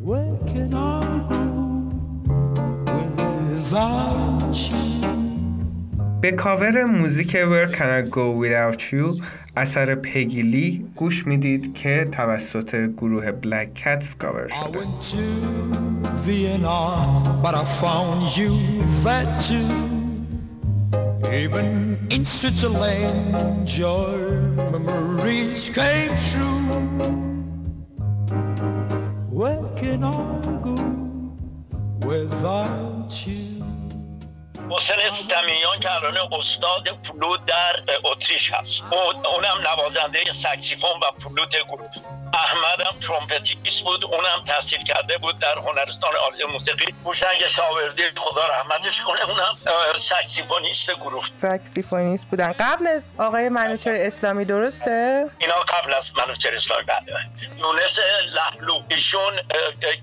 Where 0.00 0.36
can 0.46 0.72
I 0.72 1.02
go 1.28 1.44
without 3.50 4.56
you? 4.70 4.88
به 6.20 6.30
کاور 6.30 6.84
موزیک 6.84 7.32
Where 7.32 7.68
Can 7.76 7.90
I 7.90 8.10
Go 8.10 8.32
Without 8.42 8.80
You 8.92 9.22
اثر 9.56 9.94
پگیلی 9.94 10.86
گوش 10.96 11.26
می‌دید 11.26 11.74
که 11.74 12.08
توسط 12.12 12.74
گروه 12.96 13.32
Black 13.32 13.78
Cats 13.84 14.16
کاور 14.18 14.48
I 14.48 14.52
شده 14.52 14.78
went 14.78 15.02
to 15.12 15.18
Vienna, 16.26 16.80
but 17.42 17.54
I 17.54 17.64
found 17.64 18.22
you 18.36 18.52
there 19.04 19.38
too. 19.48 19.97
Even 21.32 21.98
in 22.10 22.24
Switzerland, 22.24 23.68
your 23.76 24.16
memories 24.72 25.68
came 25.70 26.14
true. 26.28 26.64
Where 29.30 29.64
can 29.76 30.04
I 30.04 30.60
go 30.62 30.76
without 32.06 33.12
you? 33.26 33.44
حسین 34.70 35.10
سمیان 35.10 35.80
که 35.80 35.92
الان 35.94 36.32
استاد 36.32 36.88
فلوت 37.02 37.46
در 37.46 37.82
اتریش 38.04 38.52
هست 38.52 38.82
اون- 38.92 39.26
اونم 39.26 39.68
نوازنده 39.68 40.18
سکسیفون 40.32 40.90
و 40.90 41.20
فلوت 41.20 41.50
گروه 41.68 41.90
احمد 42.34 42.80
هم 42.80 43.00
ترومپتیست 43.00 43.82
بود 43.84 44.04
اونم 44.04 44.44
تحصیل 44.46 44.84
کرده 44.84 45.18
بود 45.18 45.38
در 45.38 45.58
هنرستان 45.58 46.14
عالی 46.14 46.44
موسیقی. 46.44 46.94
هوشنگ 47.04 47.46
شاوردی 47.46 48.02
خدا 48.16 48.46
رحمتش 48.46 49.00
کنه 49.00 49.30
اونم 49.30 49.52
سکسیفونیست 49.96 50.94
گروه. 50.94 51.24
ساکسیفونیست 51.42 52.24
بودن. 52.30 52.52
قبل 52.52 52.86
از 52.86 53.12
آقای 53.18 53.48
منوچهر 53.48 53.94
اسلامی 53.94 54.44
درسته؟ 54.44 55.26
اینا 55.38 55.54
قبل 55.54 55.94
از 55.94 56.10
منوچهر 56.18 56.54
اسلامی 56.54 56.84
بله. 56.84 56.98
یونس 57.56 57.98
لحلو 58.34 58.82
ایشون 58.88 59.40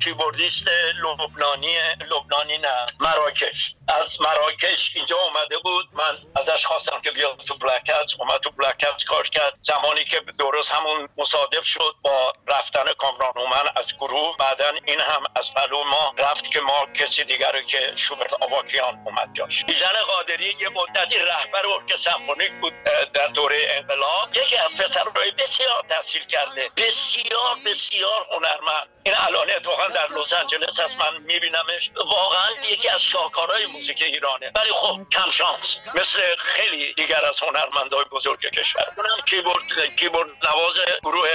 کیبوردیست 0.04 0.68
لبنانی 1.04 1.76
لبنانی 2.12 2.58
نه 2.58 2.86
مراکش. 3.00 3.76
از 3.88 4.22
مراکش 4.22 4.92
اینجا 4.96 5.16
اومده 5.18 5.58
بود. 5.64 5.86
من 5.94 6.18
ازش 6.42 6.66
خواستم 6.66 7.02
که 7.04 7.12
بیاد 7.12 7.38
تو 7.38 7.56
Black 7.56 7.87
Cats 7.87 8.12
اومد 8.20 8.40
تو 8.40 8.52
Black 8.52 8.81
Cats 8.81 9.04
کار 9.08 9.28
کرد. 9.28 9.54
زمانی 9.62 10.04
که 10.04 10.22
درست 10.40 10.72
همون 10.72 11.10
مصادف 11.18 11.66
شد 11.66 11.96
با 12.02 12.15
رفتن 12.48 12.94
کامران 12.98 13.34
هومن 13.36 13.70
از 13.76 13.96
گروه 13.98 14.38
بعدا 14.40 14.72
این 14.86 15.00
هم 15.00 15.24
از 15.36 15.54
پهلو 15.54 15.84
ما 15.84 16.14
رفت 16.18 16.52
که 16.52 16.62
ما 16.62 16.86
کسی 16.94 17.24
دیگر 17.24 17.62
که 17.62 17.92
شوبرت 17.96 18.34
آواکیان 18.34 19.02
اومد 19.06 19.30
جاش. 19.34 19.66
بیژن 19.66 19.94
قادری 20.08 20.56
یه 20.60 20.70
مدتی 20.70 21.18
رهبر 21.18 21.68
ارکستر 21.68 22.06
سمفونیک 22.12 22.52
بود 22.62 22.74
در 23.14 23.28
دوره 23.28 23.68
انقلاب. 23.70 24.36
یکی 24.36 24.58
از 24.58 24.72
پسرهای 24.72 25.32
بسیار 25.32 25.86
تحصیل 25.90 26.26
کرده 26.26 26.70
بسیار 26.78 27.56
بسیار 27.66 28.28
هنرمند. 28.32 28.90
این 29.04 29.16
الان 29.18 29.50
اتفاقا 29.50 29.88
در 29.88 30.08
لس 30.08 30.34
آنجلس 30.34 30.80
هست 30.80 30.98
من 30.98 31.22
میبینمش. 31.22 31.92
واقعا 32.06 32.50
یکی 32.72 32.90
از 32.90 33.04
شاهکارهای 33.04 33.66
موزیک 33.66 34.02
ایرانه. 34.02 34.52
ولی 34.56 34.72
خب 34.74 35.00
کم 35.12 35.30
شانس. 35.30 35.78
مثل 35.96 36.20
خیلی 36.38 36.94
دیگر 36.94 37.26
از 37.26 37.40
هنرمندای 37.40 38.04
بزرگ 38.12 38.40
کشور. 38.40 38.86
اونم 38.98 39.22
کیبورد 39.26 39.96
کیبورد 39.96 40.30
نواز 40.44 40.80
گروه 41.04 41.28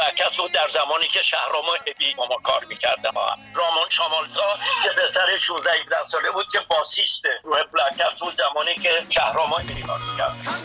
Black 0.00 0.20
Cats 0.20 0.36
بود 0.36 0.52
در 0.52 0.68
زمانی 0.68 1.08
که 1.08 1.22
شهرام 1.22 1.64
و 1.64 1.70
ابی 1.86 2.14
با 2.14 2.26
ما 2.26 2.36
کار 2.36 2.66
هم 3.04 3.44
رامان 3.54 3.88
شامالتا 3.88 4.58
که 4.82 4.88
پسر 5.02 5.36
16 5.36 5.70
17 5.70 6.04
ساله 6.04 6.30
بود 6.30 6.46
که 6.52 6.60
باسیست 6.60 7.22
گروه 7.44 7.62
بلکت 7.62 8.20
بود 8.20 8.34
زمانی 8.34 8.74
که 8.74 9.06
شهرام 9.08 9.50
و 9.50 9.54
ابی 9.54 9.82
کار 9.82 9.98
می‌کرد 9.98 10.60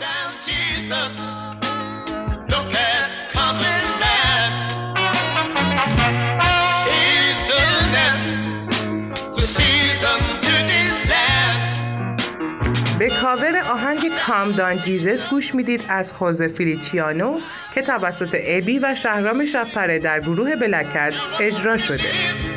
به 12.98 13.10
کاور 13.10 13.56
آهنگ 13.56 14.10
کامدان 14.26 14.78
جیزس 14.78 15.30
گوش 15.30 15.54
می‌دید 15.54 15.84
از 15.88 16.12
خوزه 16.12 16.48
فیلیچیانو 16.48 17.40
که 17.74 17.82
توسط 17.82 18.36
ابی 18.44 18.78
و 18.78 18.94
شهرام 18.94 19.44
شبپره 19.44 19.98
در 19.98 20.20
گروه 20.20 20.56
بلکتس 20.56 21.30
اجرا 21.40 21.78
شده. 21.78 22.55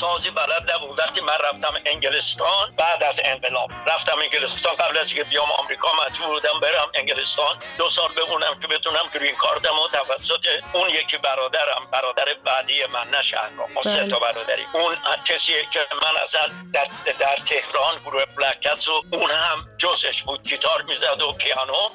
سازی 0.00 0.30
بلد 0.30 0.70
نبود. 0.72 0.98
وقتی 0.98 1.20
من 1.20 1.38
رفتم 1.38 1.74
انگلستان 1.84 2.74
بعد 2.76 3.02
از 3.02 3.20
انقلاب. 3.24 3.70
رفتم 3.86 4.18
انگلستان. 4.18 4.74
قبل 4.74 4.98
از 4.98 5.12
که 5.12 5.24
بیام 5.24 5.50
آمریکا 5.50 5.88
مجبور 6.06 6.28
بودم 6.28 6.60
برم 6.60 6.88
انگلستان. 6.94 7.58
دو 7.78 7.90
سال 7.90 8.08
بمونم 8.12 8.60
که 8.60 8.66
بتونم 8.66 9.10
گرین 9.14 9.36
کارتم 9.36 9.78
و 9.78 9.88
توسط 9.88 10.46
اون 10.72 10.88
یکی 10.88 11.18
برادرم 11.18 11.90
برادر 11.92 12.34
بعدی 12.44 12.86
من 12.86 13.10
نه 13.10 13.22
شهرام 13.22 13.72
ما 13.72 13.82
سه 13.82 14.08
تا 14.08 14.18
برادری. 14.18 14.66
اون 14.72 14.96
کسیه 15.24 15.66
که 15.72 15.80
من 16.02 16.22
اصلا 16.22 16.42
در, 16.72 16.86
در 17.18 17.36
تهران 17.36 17.98
گروه 18.04 18.24
بلکتس 18.24 18.88
و 18.88 19.02
اون 19.12 19.30
هم 19.30 19.66
جزش 19.78 20.22
بود. 20.22 20.48
گیتار 20.48 20.82
می‌زد 20.82 21.22
و 21.22 21.32
پیانو. 21.32 21.88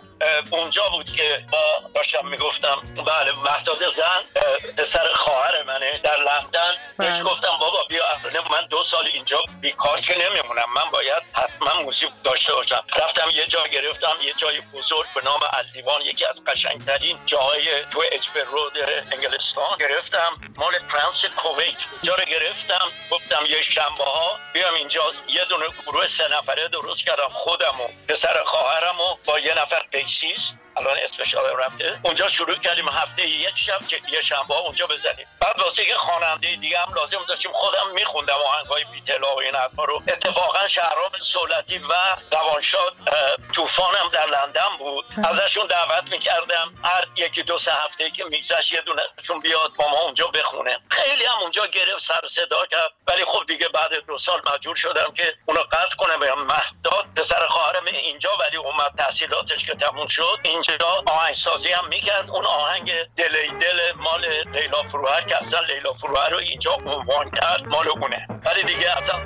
اونجا 0.52 0.90
بود 0.90 1.16
که 1.16 1.46
با 1.52 1.82
داشتم 1.96 2.28
می‌گفتم 2.28 2.82
بله 3.06 3.32
مهداد 3.32 3.92
زن 3.92 4.42
پسر 4.78 5.14
خواهر 5.14 5.64
منه 5.64 5.98
در 5.98 6.18
لندن. 6.18 6.76
بهش 6.98 7.14
بله. 7.14 7.24
گفتم 7.24 7.58
بابا 7.60 7.84
بیا. 7.84 8.04
من 8.52 8.68
دو 8.70 8.84
سال 8.84 9.08
اینجا 9.14 9.44
بیکار 9.62 10.00
که 10.00 10.18
نمیمونم. 10.18 10.74
من 10.76 10.92
باید 10.92 11.24
حتما 11.34 11.82
موزیک 11.82 12.10
داشته 12.24 12.54
باشم. 12.54 12.84
رفتم 13.02 13.30
یه 13.30 13.46
جا 13.46 13.64
گرفتم 13.64 14.16
یه 14.22 14.34
جای 14.34 14.62
بزرگ 14.62 15.06
به 15.16 15.22
نام 15.24 15.40
الدیوان 15.54 16.02
یکی 16.02 16.26
از 16.26 16.44
قشنگترین 16.44 17.20
جاهای 17.26 17.86
تو 17.86 18.04
Edgware 18.12 18.42
Road 18.42 18.78
انگلستان. 19.12 19.78
گرفتم 19.80 20.40
مال 20.56 20.80
پرنس 20.80 21.26
کویت. 21.26 21.76
اینجا 21.92 22.16
رو 22.16 22.26
گرفتم 22.26 22.92
گفتم 23.12 23.46
یه 23.46 23.62
شنبه 23.62 24.04
ها 24.04 24.40
بیام 24.54 24.74
اینجا. 24.74 25.04
یه 25.28 25.46
دونه 25.46 25.66
گروه 25.88 26.08
سه 26.08 26.28
نفره 26.28 26.68
درست 26.68 27.06
کردم 27.06 27.30
خودم 27.34 27.82
و 27.82 27.88
پسر 28.08 28.44
خواهرم 28.44 29.02
و 29.02 29.16
با 29.26 29.40
یه 29.40 29.54
نفر 29.54 29.82
bassist 30.06 30.65
الان 30.78 30.98
اسمش 31.04 31.34
یادم 31.34 31.58
رفته. 31.58 32.00
اونجا 32.04 32.28
شروع 32.28 32.56
کردیم 32.56 32.90
هفته 32.90 33.28
یک 33.28 33.58
شب 33.58 33.88
که 33.88 34.02
یه 34.12 34.22
شنبه 34.22 34.56
ها 34.56 34.60
اونجا 34.60 34.88
بزنیم. 34.88 35.28
بعد 35.42 35.60
واسه 35.60 35.86
که 35.86 35.94
خواننده 35.94 36.56
دیگه 36.56 36.80
هم 36.80 36.94
لازم 36.94 37.26
داشتیم 37.28 37.52
خودم 37.52 37.92
میخوندم 37.94 38.34
آهنگ 38.34 38.68
های 38.68 38.84
بیتلا 38.84 39.36
و 39.36 39.40
این 39.40 39.56
حرفا 39.56 39.84
رو. 39.84 40.04
اتفاقا 40.08 40.68
شهرام 40.68 41.12
صولتی 41.20 41.78
و 41.78 41.94
روانشاد 42.32 42.96
اه، 43.08 43.54
طوفان 43.54 43.96
هم 43.96 44.10
در 44.10 44.26
لندن 44.26 44.78
بود. 44.80 45.06
ازشون 45.24 45.68
دعوت 45.68 46.04
می‌کردم 46.04 46.74
هر 46.84 47.08
یکی 47.16 47.44
دو 47.44 47.58
سه 47.58 47.72
هفته 47.74 48.12
که 48.12 48.24
میگذشت 48.24 48.74
یه 48.74 48.82
دونهشون 48.82 49.40
بیاد 49.40 49.74
با 49.76 49.88
ما 49.88 49.98
اونجا 49.98 50.28
بخونه. 50.28 50.80
خیلی 50.90 51.26
هم 51.26 51.38
اونجا 51.42 51.68
گرفت 51.68 52.04
سر 52.04 52.22
صدا 52.30 52.66
کرد. 52.66 52.92
ولی 53.08 53.26
خب 53.26 53.46
دیگه 53.48 53.68
بعد 53.68 54.06
دو 54.08 54.18
سال 54.18 54.42
مجبور 54.54 54.76
شدم 54.76 55.14
که 55.14 55.34
اونو 55.46 55.60
قطع 55.60 55.96
کنم. 55.98 56.16
مهداد 56.46 57.06
پسر 57.16 57.48
خواهرم 57.48 57.86
اینجا 57.86 58.30
ولی 58.40 58.58
اومد 58.58 58.92
تحصیلاتش 58.98 59.66
که 59.66 59.76
تموم 59.76 60.08
شد. 60.08 60.40
اینجا 60.70 61.04
آهنگسازی 61.06 61.72
هم 61.72 61.88
می‌کرد؟ 61.88 62.30
اون 62.30 62.46
آهنگ 62.46 62.92
دلی 63.18 63.48
دل 63.62 63.80
مال 63.96 64.26
لیلا 64.54 64.84
فروهر 64.84 65.22
که 65.22 65.38
اصلا 65.38 65.60
لیلا 65.60 65.94
فروهر 65.94 66.30
رو 66.30 66.38
اینجا 66.38 66.72
عنوان 66.74 67.32
کرد 67.32 67.68
مال 67.68 67.90
اونه. 67.90 68.28
ولی 68.46 68.64
دیگه 68.74 68.98
اصلا 68.98 69.20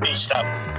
نیستم. 0.00 0.75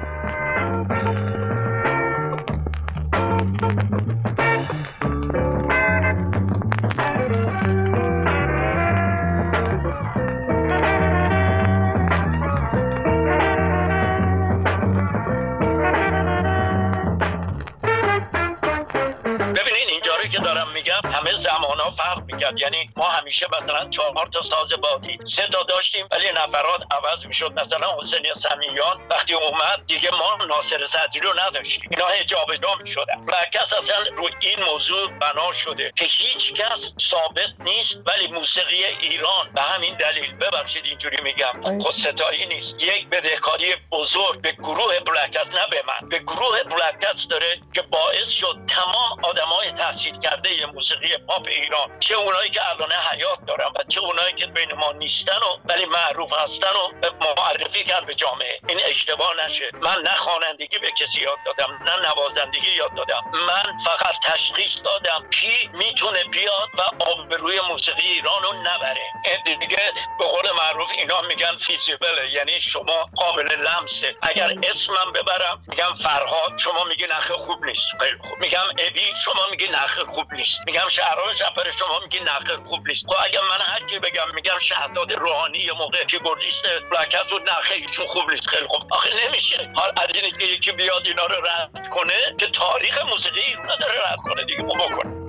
زمان 21.58 21.80
ها 21.80 21.90
فرق 21.90 22.24
می‌کرد. 22.24 22.62
یعنی 22.62 22.90
ما 22.96 23.10
همیشه 23.10 23.48
مثلا 23.62 23.90
چهار 23.90 24.28
تا 24.28 24.42
ساز 24.42 24.74
بادی 24.74 25.20
سه 25.26 25.48
تا 25.48 25.64
داشتیم 25.64 26.08
ولی 26.12 26.30
نفرات 26.32 26.82
عوض 26.92 27.26
می‌شد. 27.26 27.60
مثلا 27.60 27.98
حسین 28.02 28.34
سمیان 28.34 29.08
وقتی 29.10 29.34
اومد 29.34 29.86
دیگه 29.88 30.12
ما 30.12 30.46
ناصر 30.46 30.86
صدری 30.86 31.20
رو 31.20 31.40
نداشتیم. 31.40 31.90
اینا 31.92 32.08
هی 32.08 32.24
جابجا 32.24 32.76
می‌شدن. 32.76 33.26
و 33.28 33.34
کس 33.52 33.74
اصلا 33.74 34.06
رو 34.18 34.30
این 34.40 34.64
موضوع 34.64 35.08
بنا 35.08 35.52
شده 35.52 35.94
که 35.96 36.06
هیچ 36.06 36.54
کس 36.54 36.94
ثابت 37.02 37.50
نیست 37.60 38.00
ولی 38.06 38.28
موسیقی 38.28 38.84
ایران 38.86 39.50
به 39.56 39.62
همین 39.62 39.98
دلیل. 39.98 40.36
ببخشید 40.36 40.86
اینجوری 40.86 41.22
میگم. 41.22 41.80
خود 41.82 41.94
ستایی 41.94 42.46
نیست. 42.46 42.84
یک 42.84 43.10
بدهکاری 43.10 43.76
بزرگ 43.92 44.42
به 44.42 44.52
گروه 44.52 45.00
بلکست 45.00 45.56
نه 45.56 45.68
به 45.72 45.84
من. 45.88 46.10
به 46.10 46.20
گروه 46.20 46.64
بلکست 46.64 47.30
داره 47.30 47.62
که 47.74 47.82
باعث 47.82 48.30
شد 48.30 48.58
تمام 48.68 49.26
آدمای 49.26 49.72
تحصیل 49.72 50.20
کرده 50.20 50.66
موسیقی 50.66 51.18
پاپ 51.18 51.47
ایران. 51.48 52.00
چه 52.00 52.16
اونایی 52.16 52.50
که 52.50 52.70
الان 52.70 52.92
حیات 52.92 53.46
دارن 53.48 53.68
و 53.76 53.84
چه 53.88 54.00
اونایی 54.00 54.34
که 54.34 54.46
بین 54.46 54.74
ما 54.74 54.92
نیستن 54.92 55.38
و 55.38 55.58
ولی 55.66 55.86
معروف 55.86 56.34
هستن 56.34 56.68
و 56.68 57.10
معرفی 57.38 57.84
کرد 57.84 58.06
به 58.06 58.16
جامعه. 58.16 58.60
این 58.68 58.80
اشتباه 58.86 59.34
نشه. 59.46 59.72
من 59.74 60.02
نه 60.06 60.16
خوانندگی 60.16 60.78
به 60.78 60.92
کسی 60.92 61.22
یاد 61.22 61.38
دادم 61.46 61.80
نه 61.86 62.10
نوازندگی 62.10 62.72
یاد 62.72 62.96
دادم. 62.96 63.24
من 63.34 63.78
فقط 63.86 64.16
تشخیص 64.24 64.82
دادم 64.84 65.30
کی 65.30 65.70
می‌تونه 65.74 66.24
بیاد 66.24 66.70
و 66.78 66.82
آبروی 67.04 67.62
موسیقی 67.62 68.08
ایران 68.08 68.44
رو 68.44 68.54
نبره. 68.54 69.12
این 69.46 69.60
دیگه 69.60 69.94
به 70.20 70.26
قول 70.26 70.52
معروف 70.52 70.90
اینا 70.98 71.22
میگن 71.22 71.58
feasible 71.58 72.24
ه 72.24 72.32
یعنی 72.32 72.62
شما 72.62 73.10
قابل 73.16 73.56
لمسه. 73.56 74.16
اگر 74.22 74.54
اسمم 74.64 75.12
ببرم 75.14 75.64
میگم 75.68 75.94
فرهاد 75.94 76.58
شما 76.58 76.84
میگی 76.84 77.08
نخه 77.08 77.34
خوب 77.34 77.66
نیست. 77.66 77.88
خیلی 78.00 78.18
خوب. 78.24 78.38
میگم 78.40 78.68
ابی 78.78 79.14
شما 79.24 79.48
میگی 79.52 79.68
نخه 79.68 80.06
خوب 80.06 80.34
نیست. 80.34 80.62
میگم 80.66 80.88
شهرام 80.90 81.34
شب‌پره 81.40 81.72
شما 81.72 82.00
میگی 82.00 82.20
نخه 82.20 82.58
خوب 82.66 82.88
نیست. 82.88 83.08
خب 83.08 83.16
اگر 83.24 83.42
من 83.42 83.66
هر 83.66 83.86
کی 83.90 84.00
بگم 84.00 84.36
میگم 84.36 84.58
شهداد 84.62 85.14
روحانی 85.14 85.60
یه 85.60 85.74
موقع 85.74 86.04
کیبوردیست 86.04 86.64
Black 86.92 87.15
Cats 87.15 87.34
و 87.34 87.40
نخه 87.40 87.76
ایشون 87.76 88.06
خوب 88.06 88.32
نیست. 88.32 88.48
خیلی 88.48 88.68
خوب. 88.68 88.94
آخه 88.94 89.10
نمیشه. 89.26 89.72
حال 89.76 89.92
از 90.04 90.16
اینی 90.16 90.32
که 90.32 90.46
یکی 90.46 90.72
بیاد 90.72 91.08
اینا 91.08 91.26
رو 91.26 91.36
رد 91.46 91.90
کنه 91.90 92.36
که 92.38 92.48
تاریخ 92.48 93.06
موسیقی 93.06 93.40
ایران 93.40 93.78
داره 93.80 93.94
رد 94.12 94.20
کنه 94.26 94.46
دیگه. 94.46 94.64
خب 94.64 94.78
بکنه 94.78 95.27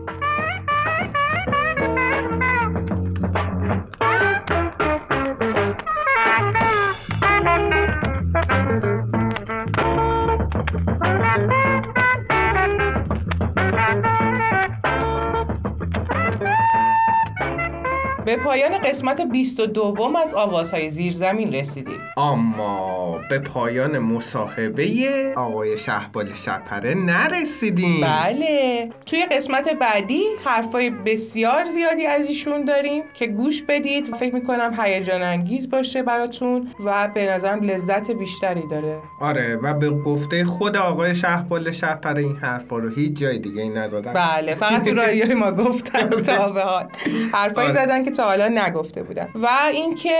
به 18.28 18.36
پایان 18.36 18.78
قسمت 18.78 19.20
22 19.20 20.16
از 20.16 20.34
آوازهای 20.34 20.90
زیرزمین 20.90 21.52
رسیدیم. 21.52 22.00
اما 22.16 23.17
به 23.28 23.38
پایان 23.38 23.98
مصاحبه 23.98 24.88
آقای 25.36 25.78
شهبال 25.78 26.34
شپره 26.34 26.94
نرسیدیم. 26.94 28.00
بله. 28.00 28.90
توی 29.06 29.26
قسمت 29.26 29.68
بعدی 29.68 30.22
حرفای 30.44 30.90
بسیار 30.90 31.64
زیادی 31.64 32.06
از 32.06 32.26
ایشون 32.26 32.64
داریم 32.64 33.02
که 33.14 33.26
گوش 33.26 33.62
بدید. 33.62 34.16
فکر 34.16 34.34
می‌کنم 34.34 34.74
هیجان 34.80 35.22
انگیز 35.22 35.70
باشه 35.70 36.02
براتون 36.02 36.68
و 36.84 37.08
به 37.08 37.30
نظرم 37.30 37.60
لذت 37.60 38.10
بیشتری 38.10 38.62
داره. 38.70 38.98
آره 39.20 39.56
و 39.56 39.74
به 39.74 39.90
گفته 39.90 40.44
خود 40.44 40.76
آقای 40.76 41.14
شهبال 41.14 41.72
شپره 41.72 42.22
این 42.22 42.36
حرفا 42.36 42.78
رو 42.78 42.88
هیچ 42.88 43.12
جای 43.12 43.38
دیگه 43.38 43.62
این 43.62 43.78
نزدن. 43.78 44.12
بله 44.12 44.54
فقط 44.54 44.88
تو 44.88 44.94
رادیوی 44.94 45.34
ما 45.34 45.50
گفتن 45.50 46.10
تا 46.10 46.50
به 46.52 46.60
حال. 46.62 46.88
حرفایی 47.34 47.68
آره. 47.68 47.84
زدن 47.84 48.04
که 48.04 48.10
تا 48.10 48.22
حالا 48.24 48.48
نگفته 48.48 49.02
بودن. 49.02 49.28
و 49.34 49.48
اینکه 49.72 50.14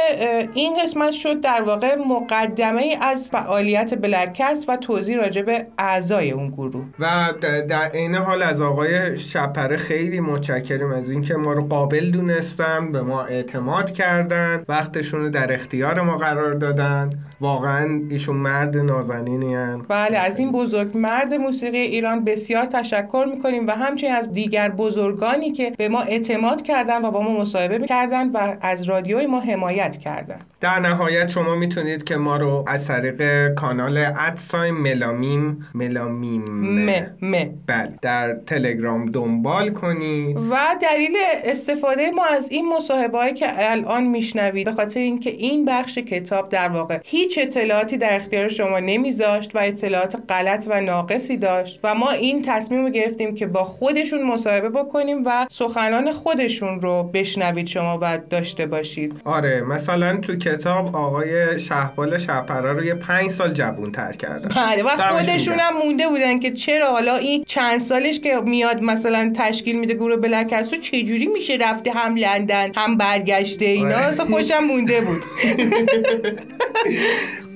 این 0.54 0.76
قسمت 0.82 1.12
شد 1.12 1.40
در 1.40 1.62
واقع 1.62 1.96
مقدمه 2.08 2.97
از 3.00 3.30
فعالیت 3.30 3.94
بلکست 4.02 4.68
و 4.68 4.76
توضیح 4.76 5.16
راجع 5.16 5.42
به 5.42 5.66
اعضای 5.78 6.30
اون 6.30 6.48
گروه. 6.48 6.84
و 6.98 7.32
در 7.68 7.90
عین 7.90 8.14
حال 8.14 8.42
از 8.42 8.60
آقای 8.60 9.18
شپره 9.18 9.76
خیلی 9.76 10.20
متشکریم 10.20 10.92
از 10.92 11.10
اینکه 11.10 11.34
ما 11.34 11.52
رو 11.52 11.68
قابل 11.68 12.10
دونستن 12.10 12.92
به 12.92 13.02
ما 13.02 13.24
اعتماد 13.24 13.92
کردن 13.92 14.64
وقتشون 14.68 15.20
رو 15.20 15.28
در 15.28 15.52
اختیار 15.52 16.00
ما 16.00 16.16
قرار 16.16 16.54
دادن. 16.54 17.10
واقعا 17.40 18.00
ایشون 18.10 18.36
مرد 18.36 18.76
نازنینی 18.76 19.54
هن. 19.54 19.82
بله 19.88 20.18
از 20.18 20.38
این 20.38 20.52
بزرگ 20.52 20.96
مرد 20.96 21.34
موسیقی 21.34 21.78
ایران 21.78 22.24
بسیار 22.24 22.66
تشکر 22.66 23.26
می‌کنیم 23.34 23.66
و 23.66 23.70
همچنین 23.70 24.12
از 24.12 24.32
دیگر 24.32 24.68
بزرگانی 24.68 25.52
که 25.52 25.72
به 25.78 25.88
ما 25.88 26.00
اعتماد 26.00 26.62
کردن 26.62 27.04
و 27.04 27.10
با 27.10 27.22
ما 27.22 27.40
مصاحبه 27.40 27.86
کردن 27.86 28.30
و 28.30 28.56
از 28.60 28.82
رادیوی 28.82 29.26
ما 29.26 29.40
حمایت 29.40 29.96
کردن. 29.96 30.38
در 30.60 30.80
نهایت 30.80 31.28
شما 31.28 31.54
می‌تونید 31.54 32.04
که 32.04 32.16
ما 32.16 32.36
رو 32.36 32.64
از 32.66 32.86
طریق 32.86 33.48
کانال 33.54 33.98
ادساین 33.98 34.74
ملامیم 34.74 35.66
ملامیم. 35.74 36.42
م 36.42 36.90
م. 37.22 37.34
بله 37.66 37.92
در 38.02 38.34
تلگرام 38.46 39.06
دنبال 39.06 39.70
کنید. 39.70 40.36
و 40.36 40.56
دلیل 40.82 41.16
استفاده 41.44 42.10
ما 42.10 42.24
از 42.36 42.50
این 42.50 42.68
مصاحبه 42.76 43.32
که 43.32 43.46
الان 43.70 44.04
میشنوید 44.04 44.64
به 44.64 44.72
خاطر 44.72 45.00
اینکه 45.00 45.30
این 45.30 45.64
بخش 45.64 45.98
کتاب 45.98 46.48
در 46.48 46.68
واقع 46.68 46.98
هیچ 47.04 47.27
اطلاعاتی 47.38 47.96
در 47.96 48.16
اختیار 48.16 48.48
شما 48.48 48.78
نمیذاشت 48.78 49.56
و 49.56 49.58
اطلاعات 49.58 50.16
غلط 50.28 50.66
و 50.70 50.80
ناقصی 50.80 51.36
داشت 51.36 51.80
و 51.84 51.94
ما 51.94 52.10
این 52.10 52.42
تصمیم 52.42 52.84
رو 52.84 52.90
گرفتیم 52.90 53.34
که 53.34 53.46
با 53.46 53.64
خودشون 53.64 54.22
مصاحبه 54.22 54.68
بکنیم 54.68 55.22
و 55.24 55.46
سخنان 55.50 56.12
خودشون 56.12 56.80
رو 56.80 57.02
بشنوید 57.02 57.66
شما 57.66 57.98
و 58.02 58.18
داشته 58.30 58.66
باشید 58.66 59.20
آره 59.24 59.60
مثلا 59.60 60.16
تو 60.16 60.36
کتاب 60.36 60.96
آقای 60.96 61.60
شهبال 61.60 62.18
شپره 62.18 62.72
رو 62.72 62.84
یه 62.84 62.94
پنج 62.94 63.30
سال 63.30 63.52
جوون 63.52 63.92
تر 63.92 64.12
کردن 64.12 64.48
بله 64.48 64.82
و 64.82 64.88
خودشون. 64.88 65.58
هم 65.58 65.76
مونده 65.76 66.08
بودن 66.08 66.38
که 66.38 66.50
چرا 66.50 66.90
حالا 66.90 67.16
این 67.16 67.44
چند 67.44 67.80
سالش 67.80 68.20
که 68.20 68.40
میاد 68.40 68.82
مثلا 68.82 69.32
تشکیل 69.36 69.78
میده 69.78 69.94
گروه 69.94 70.16
بلکستو 70.16 70.76
چجوری 70.76 71.26
میشه 71.26 71.58
رفته 71.60 71.90
هم 71.92 72.16
لندن 72.16 72.72
هم 72.76 72.96
برگشته 72.96 73.64
اینا 73.64 73.96
آره. 73.96 74.06
اصلا 74.06 74.26
خوشم 74.26 74.64
مونده 74.64 75.00
بود 75.00 75.24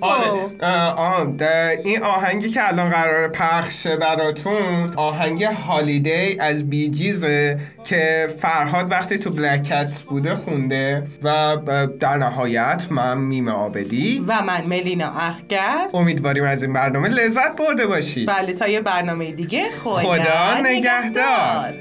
آه، 0.01 1.25
ده- 1.39 1.81
این 1.85 2.03
آهنگی 2.03 2.49
که 2.51 2.69
الان 2.69 2.91
قرار 2.91 3.29
پخش 3.29 3.87
براتون 3.87 4.93
آهنگ 4.97 5.45
هالیدی 5.45 6.37
از 6.41 6.71
بیجیزه 6.71 7.59
که 7.85 8.29
فرهاد 8.41 8.91
وقتی 8.91 9.19
تو 9.19 9.31
بلک 9.31 9.65
کتس 9.65 10.03
بوده 10.03 10.35
خونده 10.35 11.03
و 11.23 11.57
در 12.01 12.17
نهایت 12.17 12.83
من 12.91 13.19
میم 13.19 13.49
آبدی 13.49 14.25
و 14.29 14.43
من 14.43 14.63
ملینا 14.67 15.13
اخگر. 15.21 15.89
امیدواریم 15.95 16.45
از 16.45 16.63
این 16.63 16.73
برنامه 16.73 17.09
لذت 17.09 17.57
برده 17.57 17.87
باشید. 17.87 18.29
بله 18.29 18.53
تا 18.53 18.69
یه 18.69 18.81
برنامه 18.81 19.33
دیگه 19.33 19.65
خدا, 19.85 19.99
خدا 19.99 20.61
نگهدار. 20.63 21.75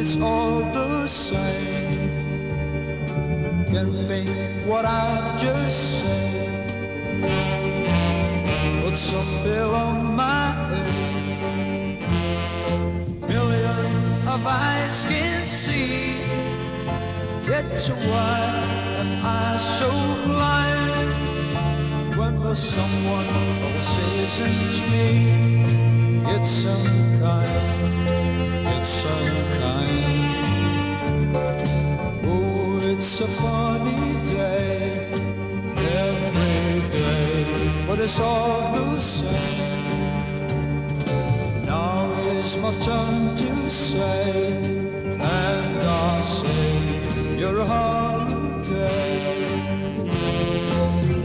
It's 0.00 0.16
all 0.16 0.60
the 0.72 1.06
same. 1.06 2.08
Can 3.66 3.92
think 4.08 4.30
what 4.66 4.86
I've 4.86 5.38
just 5.38 6.00
said. 6.00 6.72
But 8.82 8.96
some 8.96 9.44
bill 9.44 9.74
on 9.74 10.16
my 10.16 10.52
head. 10.70 11.98
Million 13.28 13.92
of 14.26 14.46
eyes 14.46 15.04
can 15.04 15.46
see. 15.46 16.16
Yet 17.44 17.90
why 18.08 18.40
am 19.00 19.10
I 19.22 19.58
so 19.58 19.90
blind 20.24 21.20
when 22.16 22.40
the 22.40 22.54
someone 22.56 23.28
else 23.76 23.98
isn't 24.24 24.80
me? 24.92 25.08
It's 26.34 26.50
some 26.50 27.00
unkind, 27.20 28.29
it's 28.80 29.04
unkind. 29.04 30.26
Oh, 32.24 32.80
it's 32.82 33.20
a 33.20 33.26
funny 33.26 34.14
day, 34.24 35.06
every 36.08 36.80
day, 36.88 37.44
but 37.86 37.98
it's 37.98 38.18
all 38.18 38.72
the 38.72 38.98
same. 38.98 39.98
Now 41.66 42.10
is 42.38 42.56
my 42.56 42.72
turn 42.80 43.34
to 43.36 43.70
say, 43.70 44.52
and 45.20 45.82
I'll 45.82 46.22
say, 46.22 47.36
you're 47.38 47.60
a 47.60 47.66
holiday. 47.66 49.20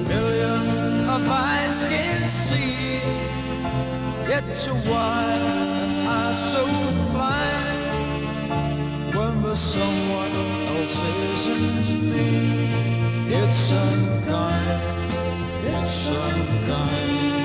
Million 0.09 1.09
of 1.09 1.23
eyes 1.29 1.85
can 1.85 2.27
see, 2.27 2.99
yet 4.35 4.69
why 4.89 5.23
am 5.83 6.07
I 6.07 6.33
so 6.35 6.63
blind? 7.13 7.75
when 9.15 9.41
there's 9.43 9.59
someone 9.59 10.33
else 10.75 11.01
isn't 11.31 11.87
me. 12.11 12.31
It's 13.27 13.71
unkind, 13.71 14.81
it's 15.63 16.09
unkind. 16.09 17.44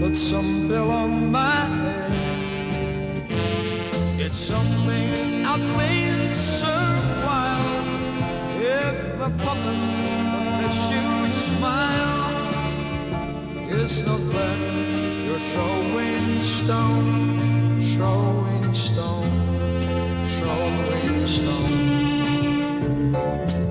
But 0.00 0.16
some 0.16 0.66
bill 0.68 0.90
on 0.90 1.30
my 1.30 1.40
head. 1.40 2.12
It's 4.18 4.36
something 4.36 5.46
I 5.46 5.56
think 5.76 6.32
so 6.32 6.66
wild. 7.24 7.86
If 8.58 9.18
the 9.18 9.30
puppet 9.44 9.78
that 10.32 10.62
makes 10.62 10.90
you 10.90 11.30
smile 11.30 12.58
is 13.70 14.04
not 14.04 14.20
then 14.32 14.60
you're 15.26 15.38
showing 15.54 16.42
stone, 16.42 17.82
showing 17.82 18.74
stone, 18.74 19.30
showing 20.26 21.26
stone. 21.26 23.63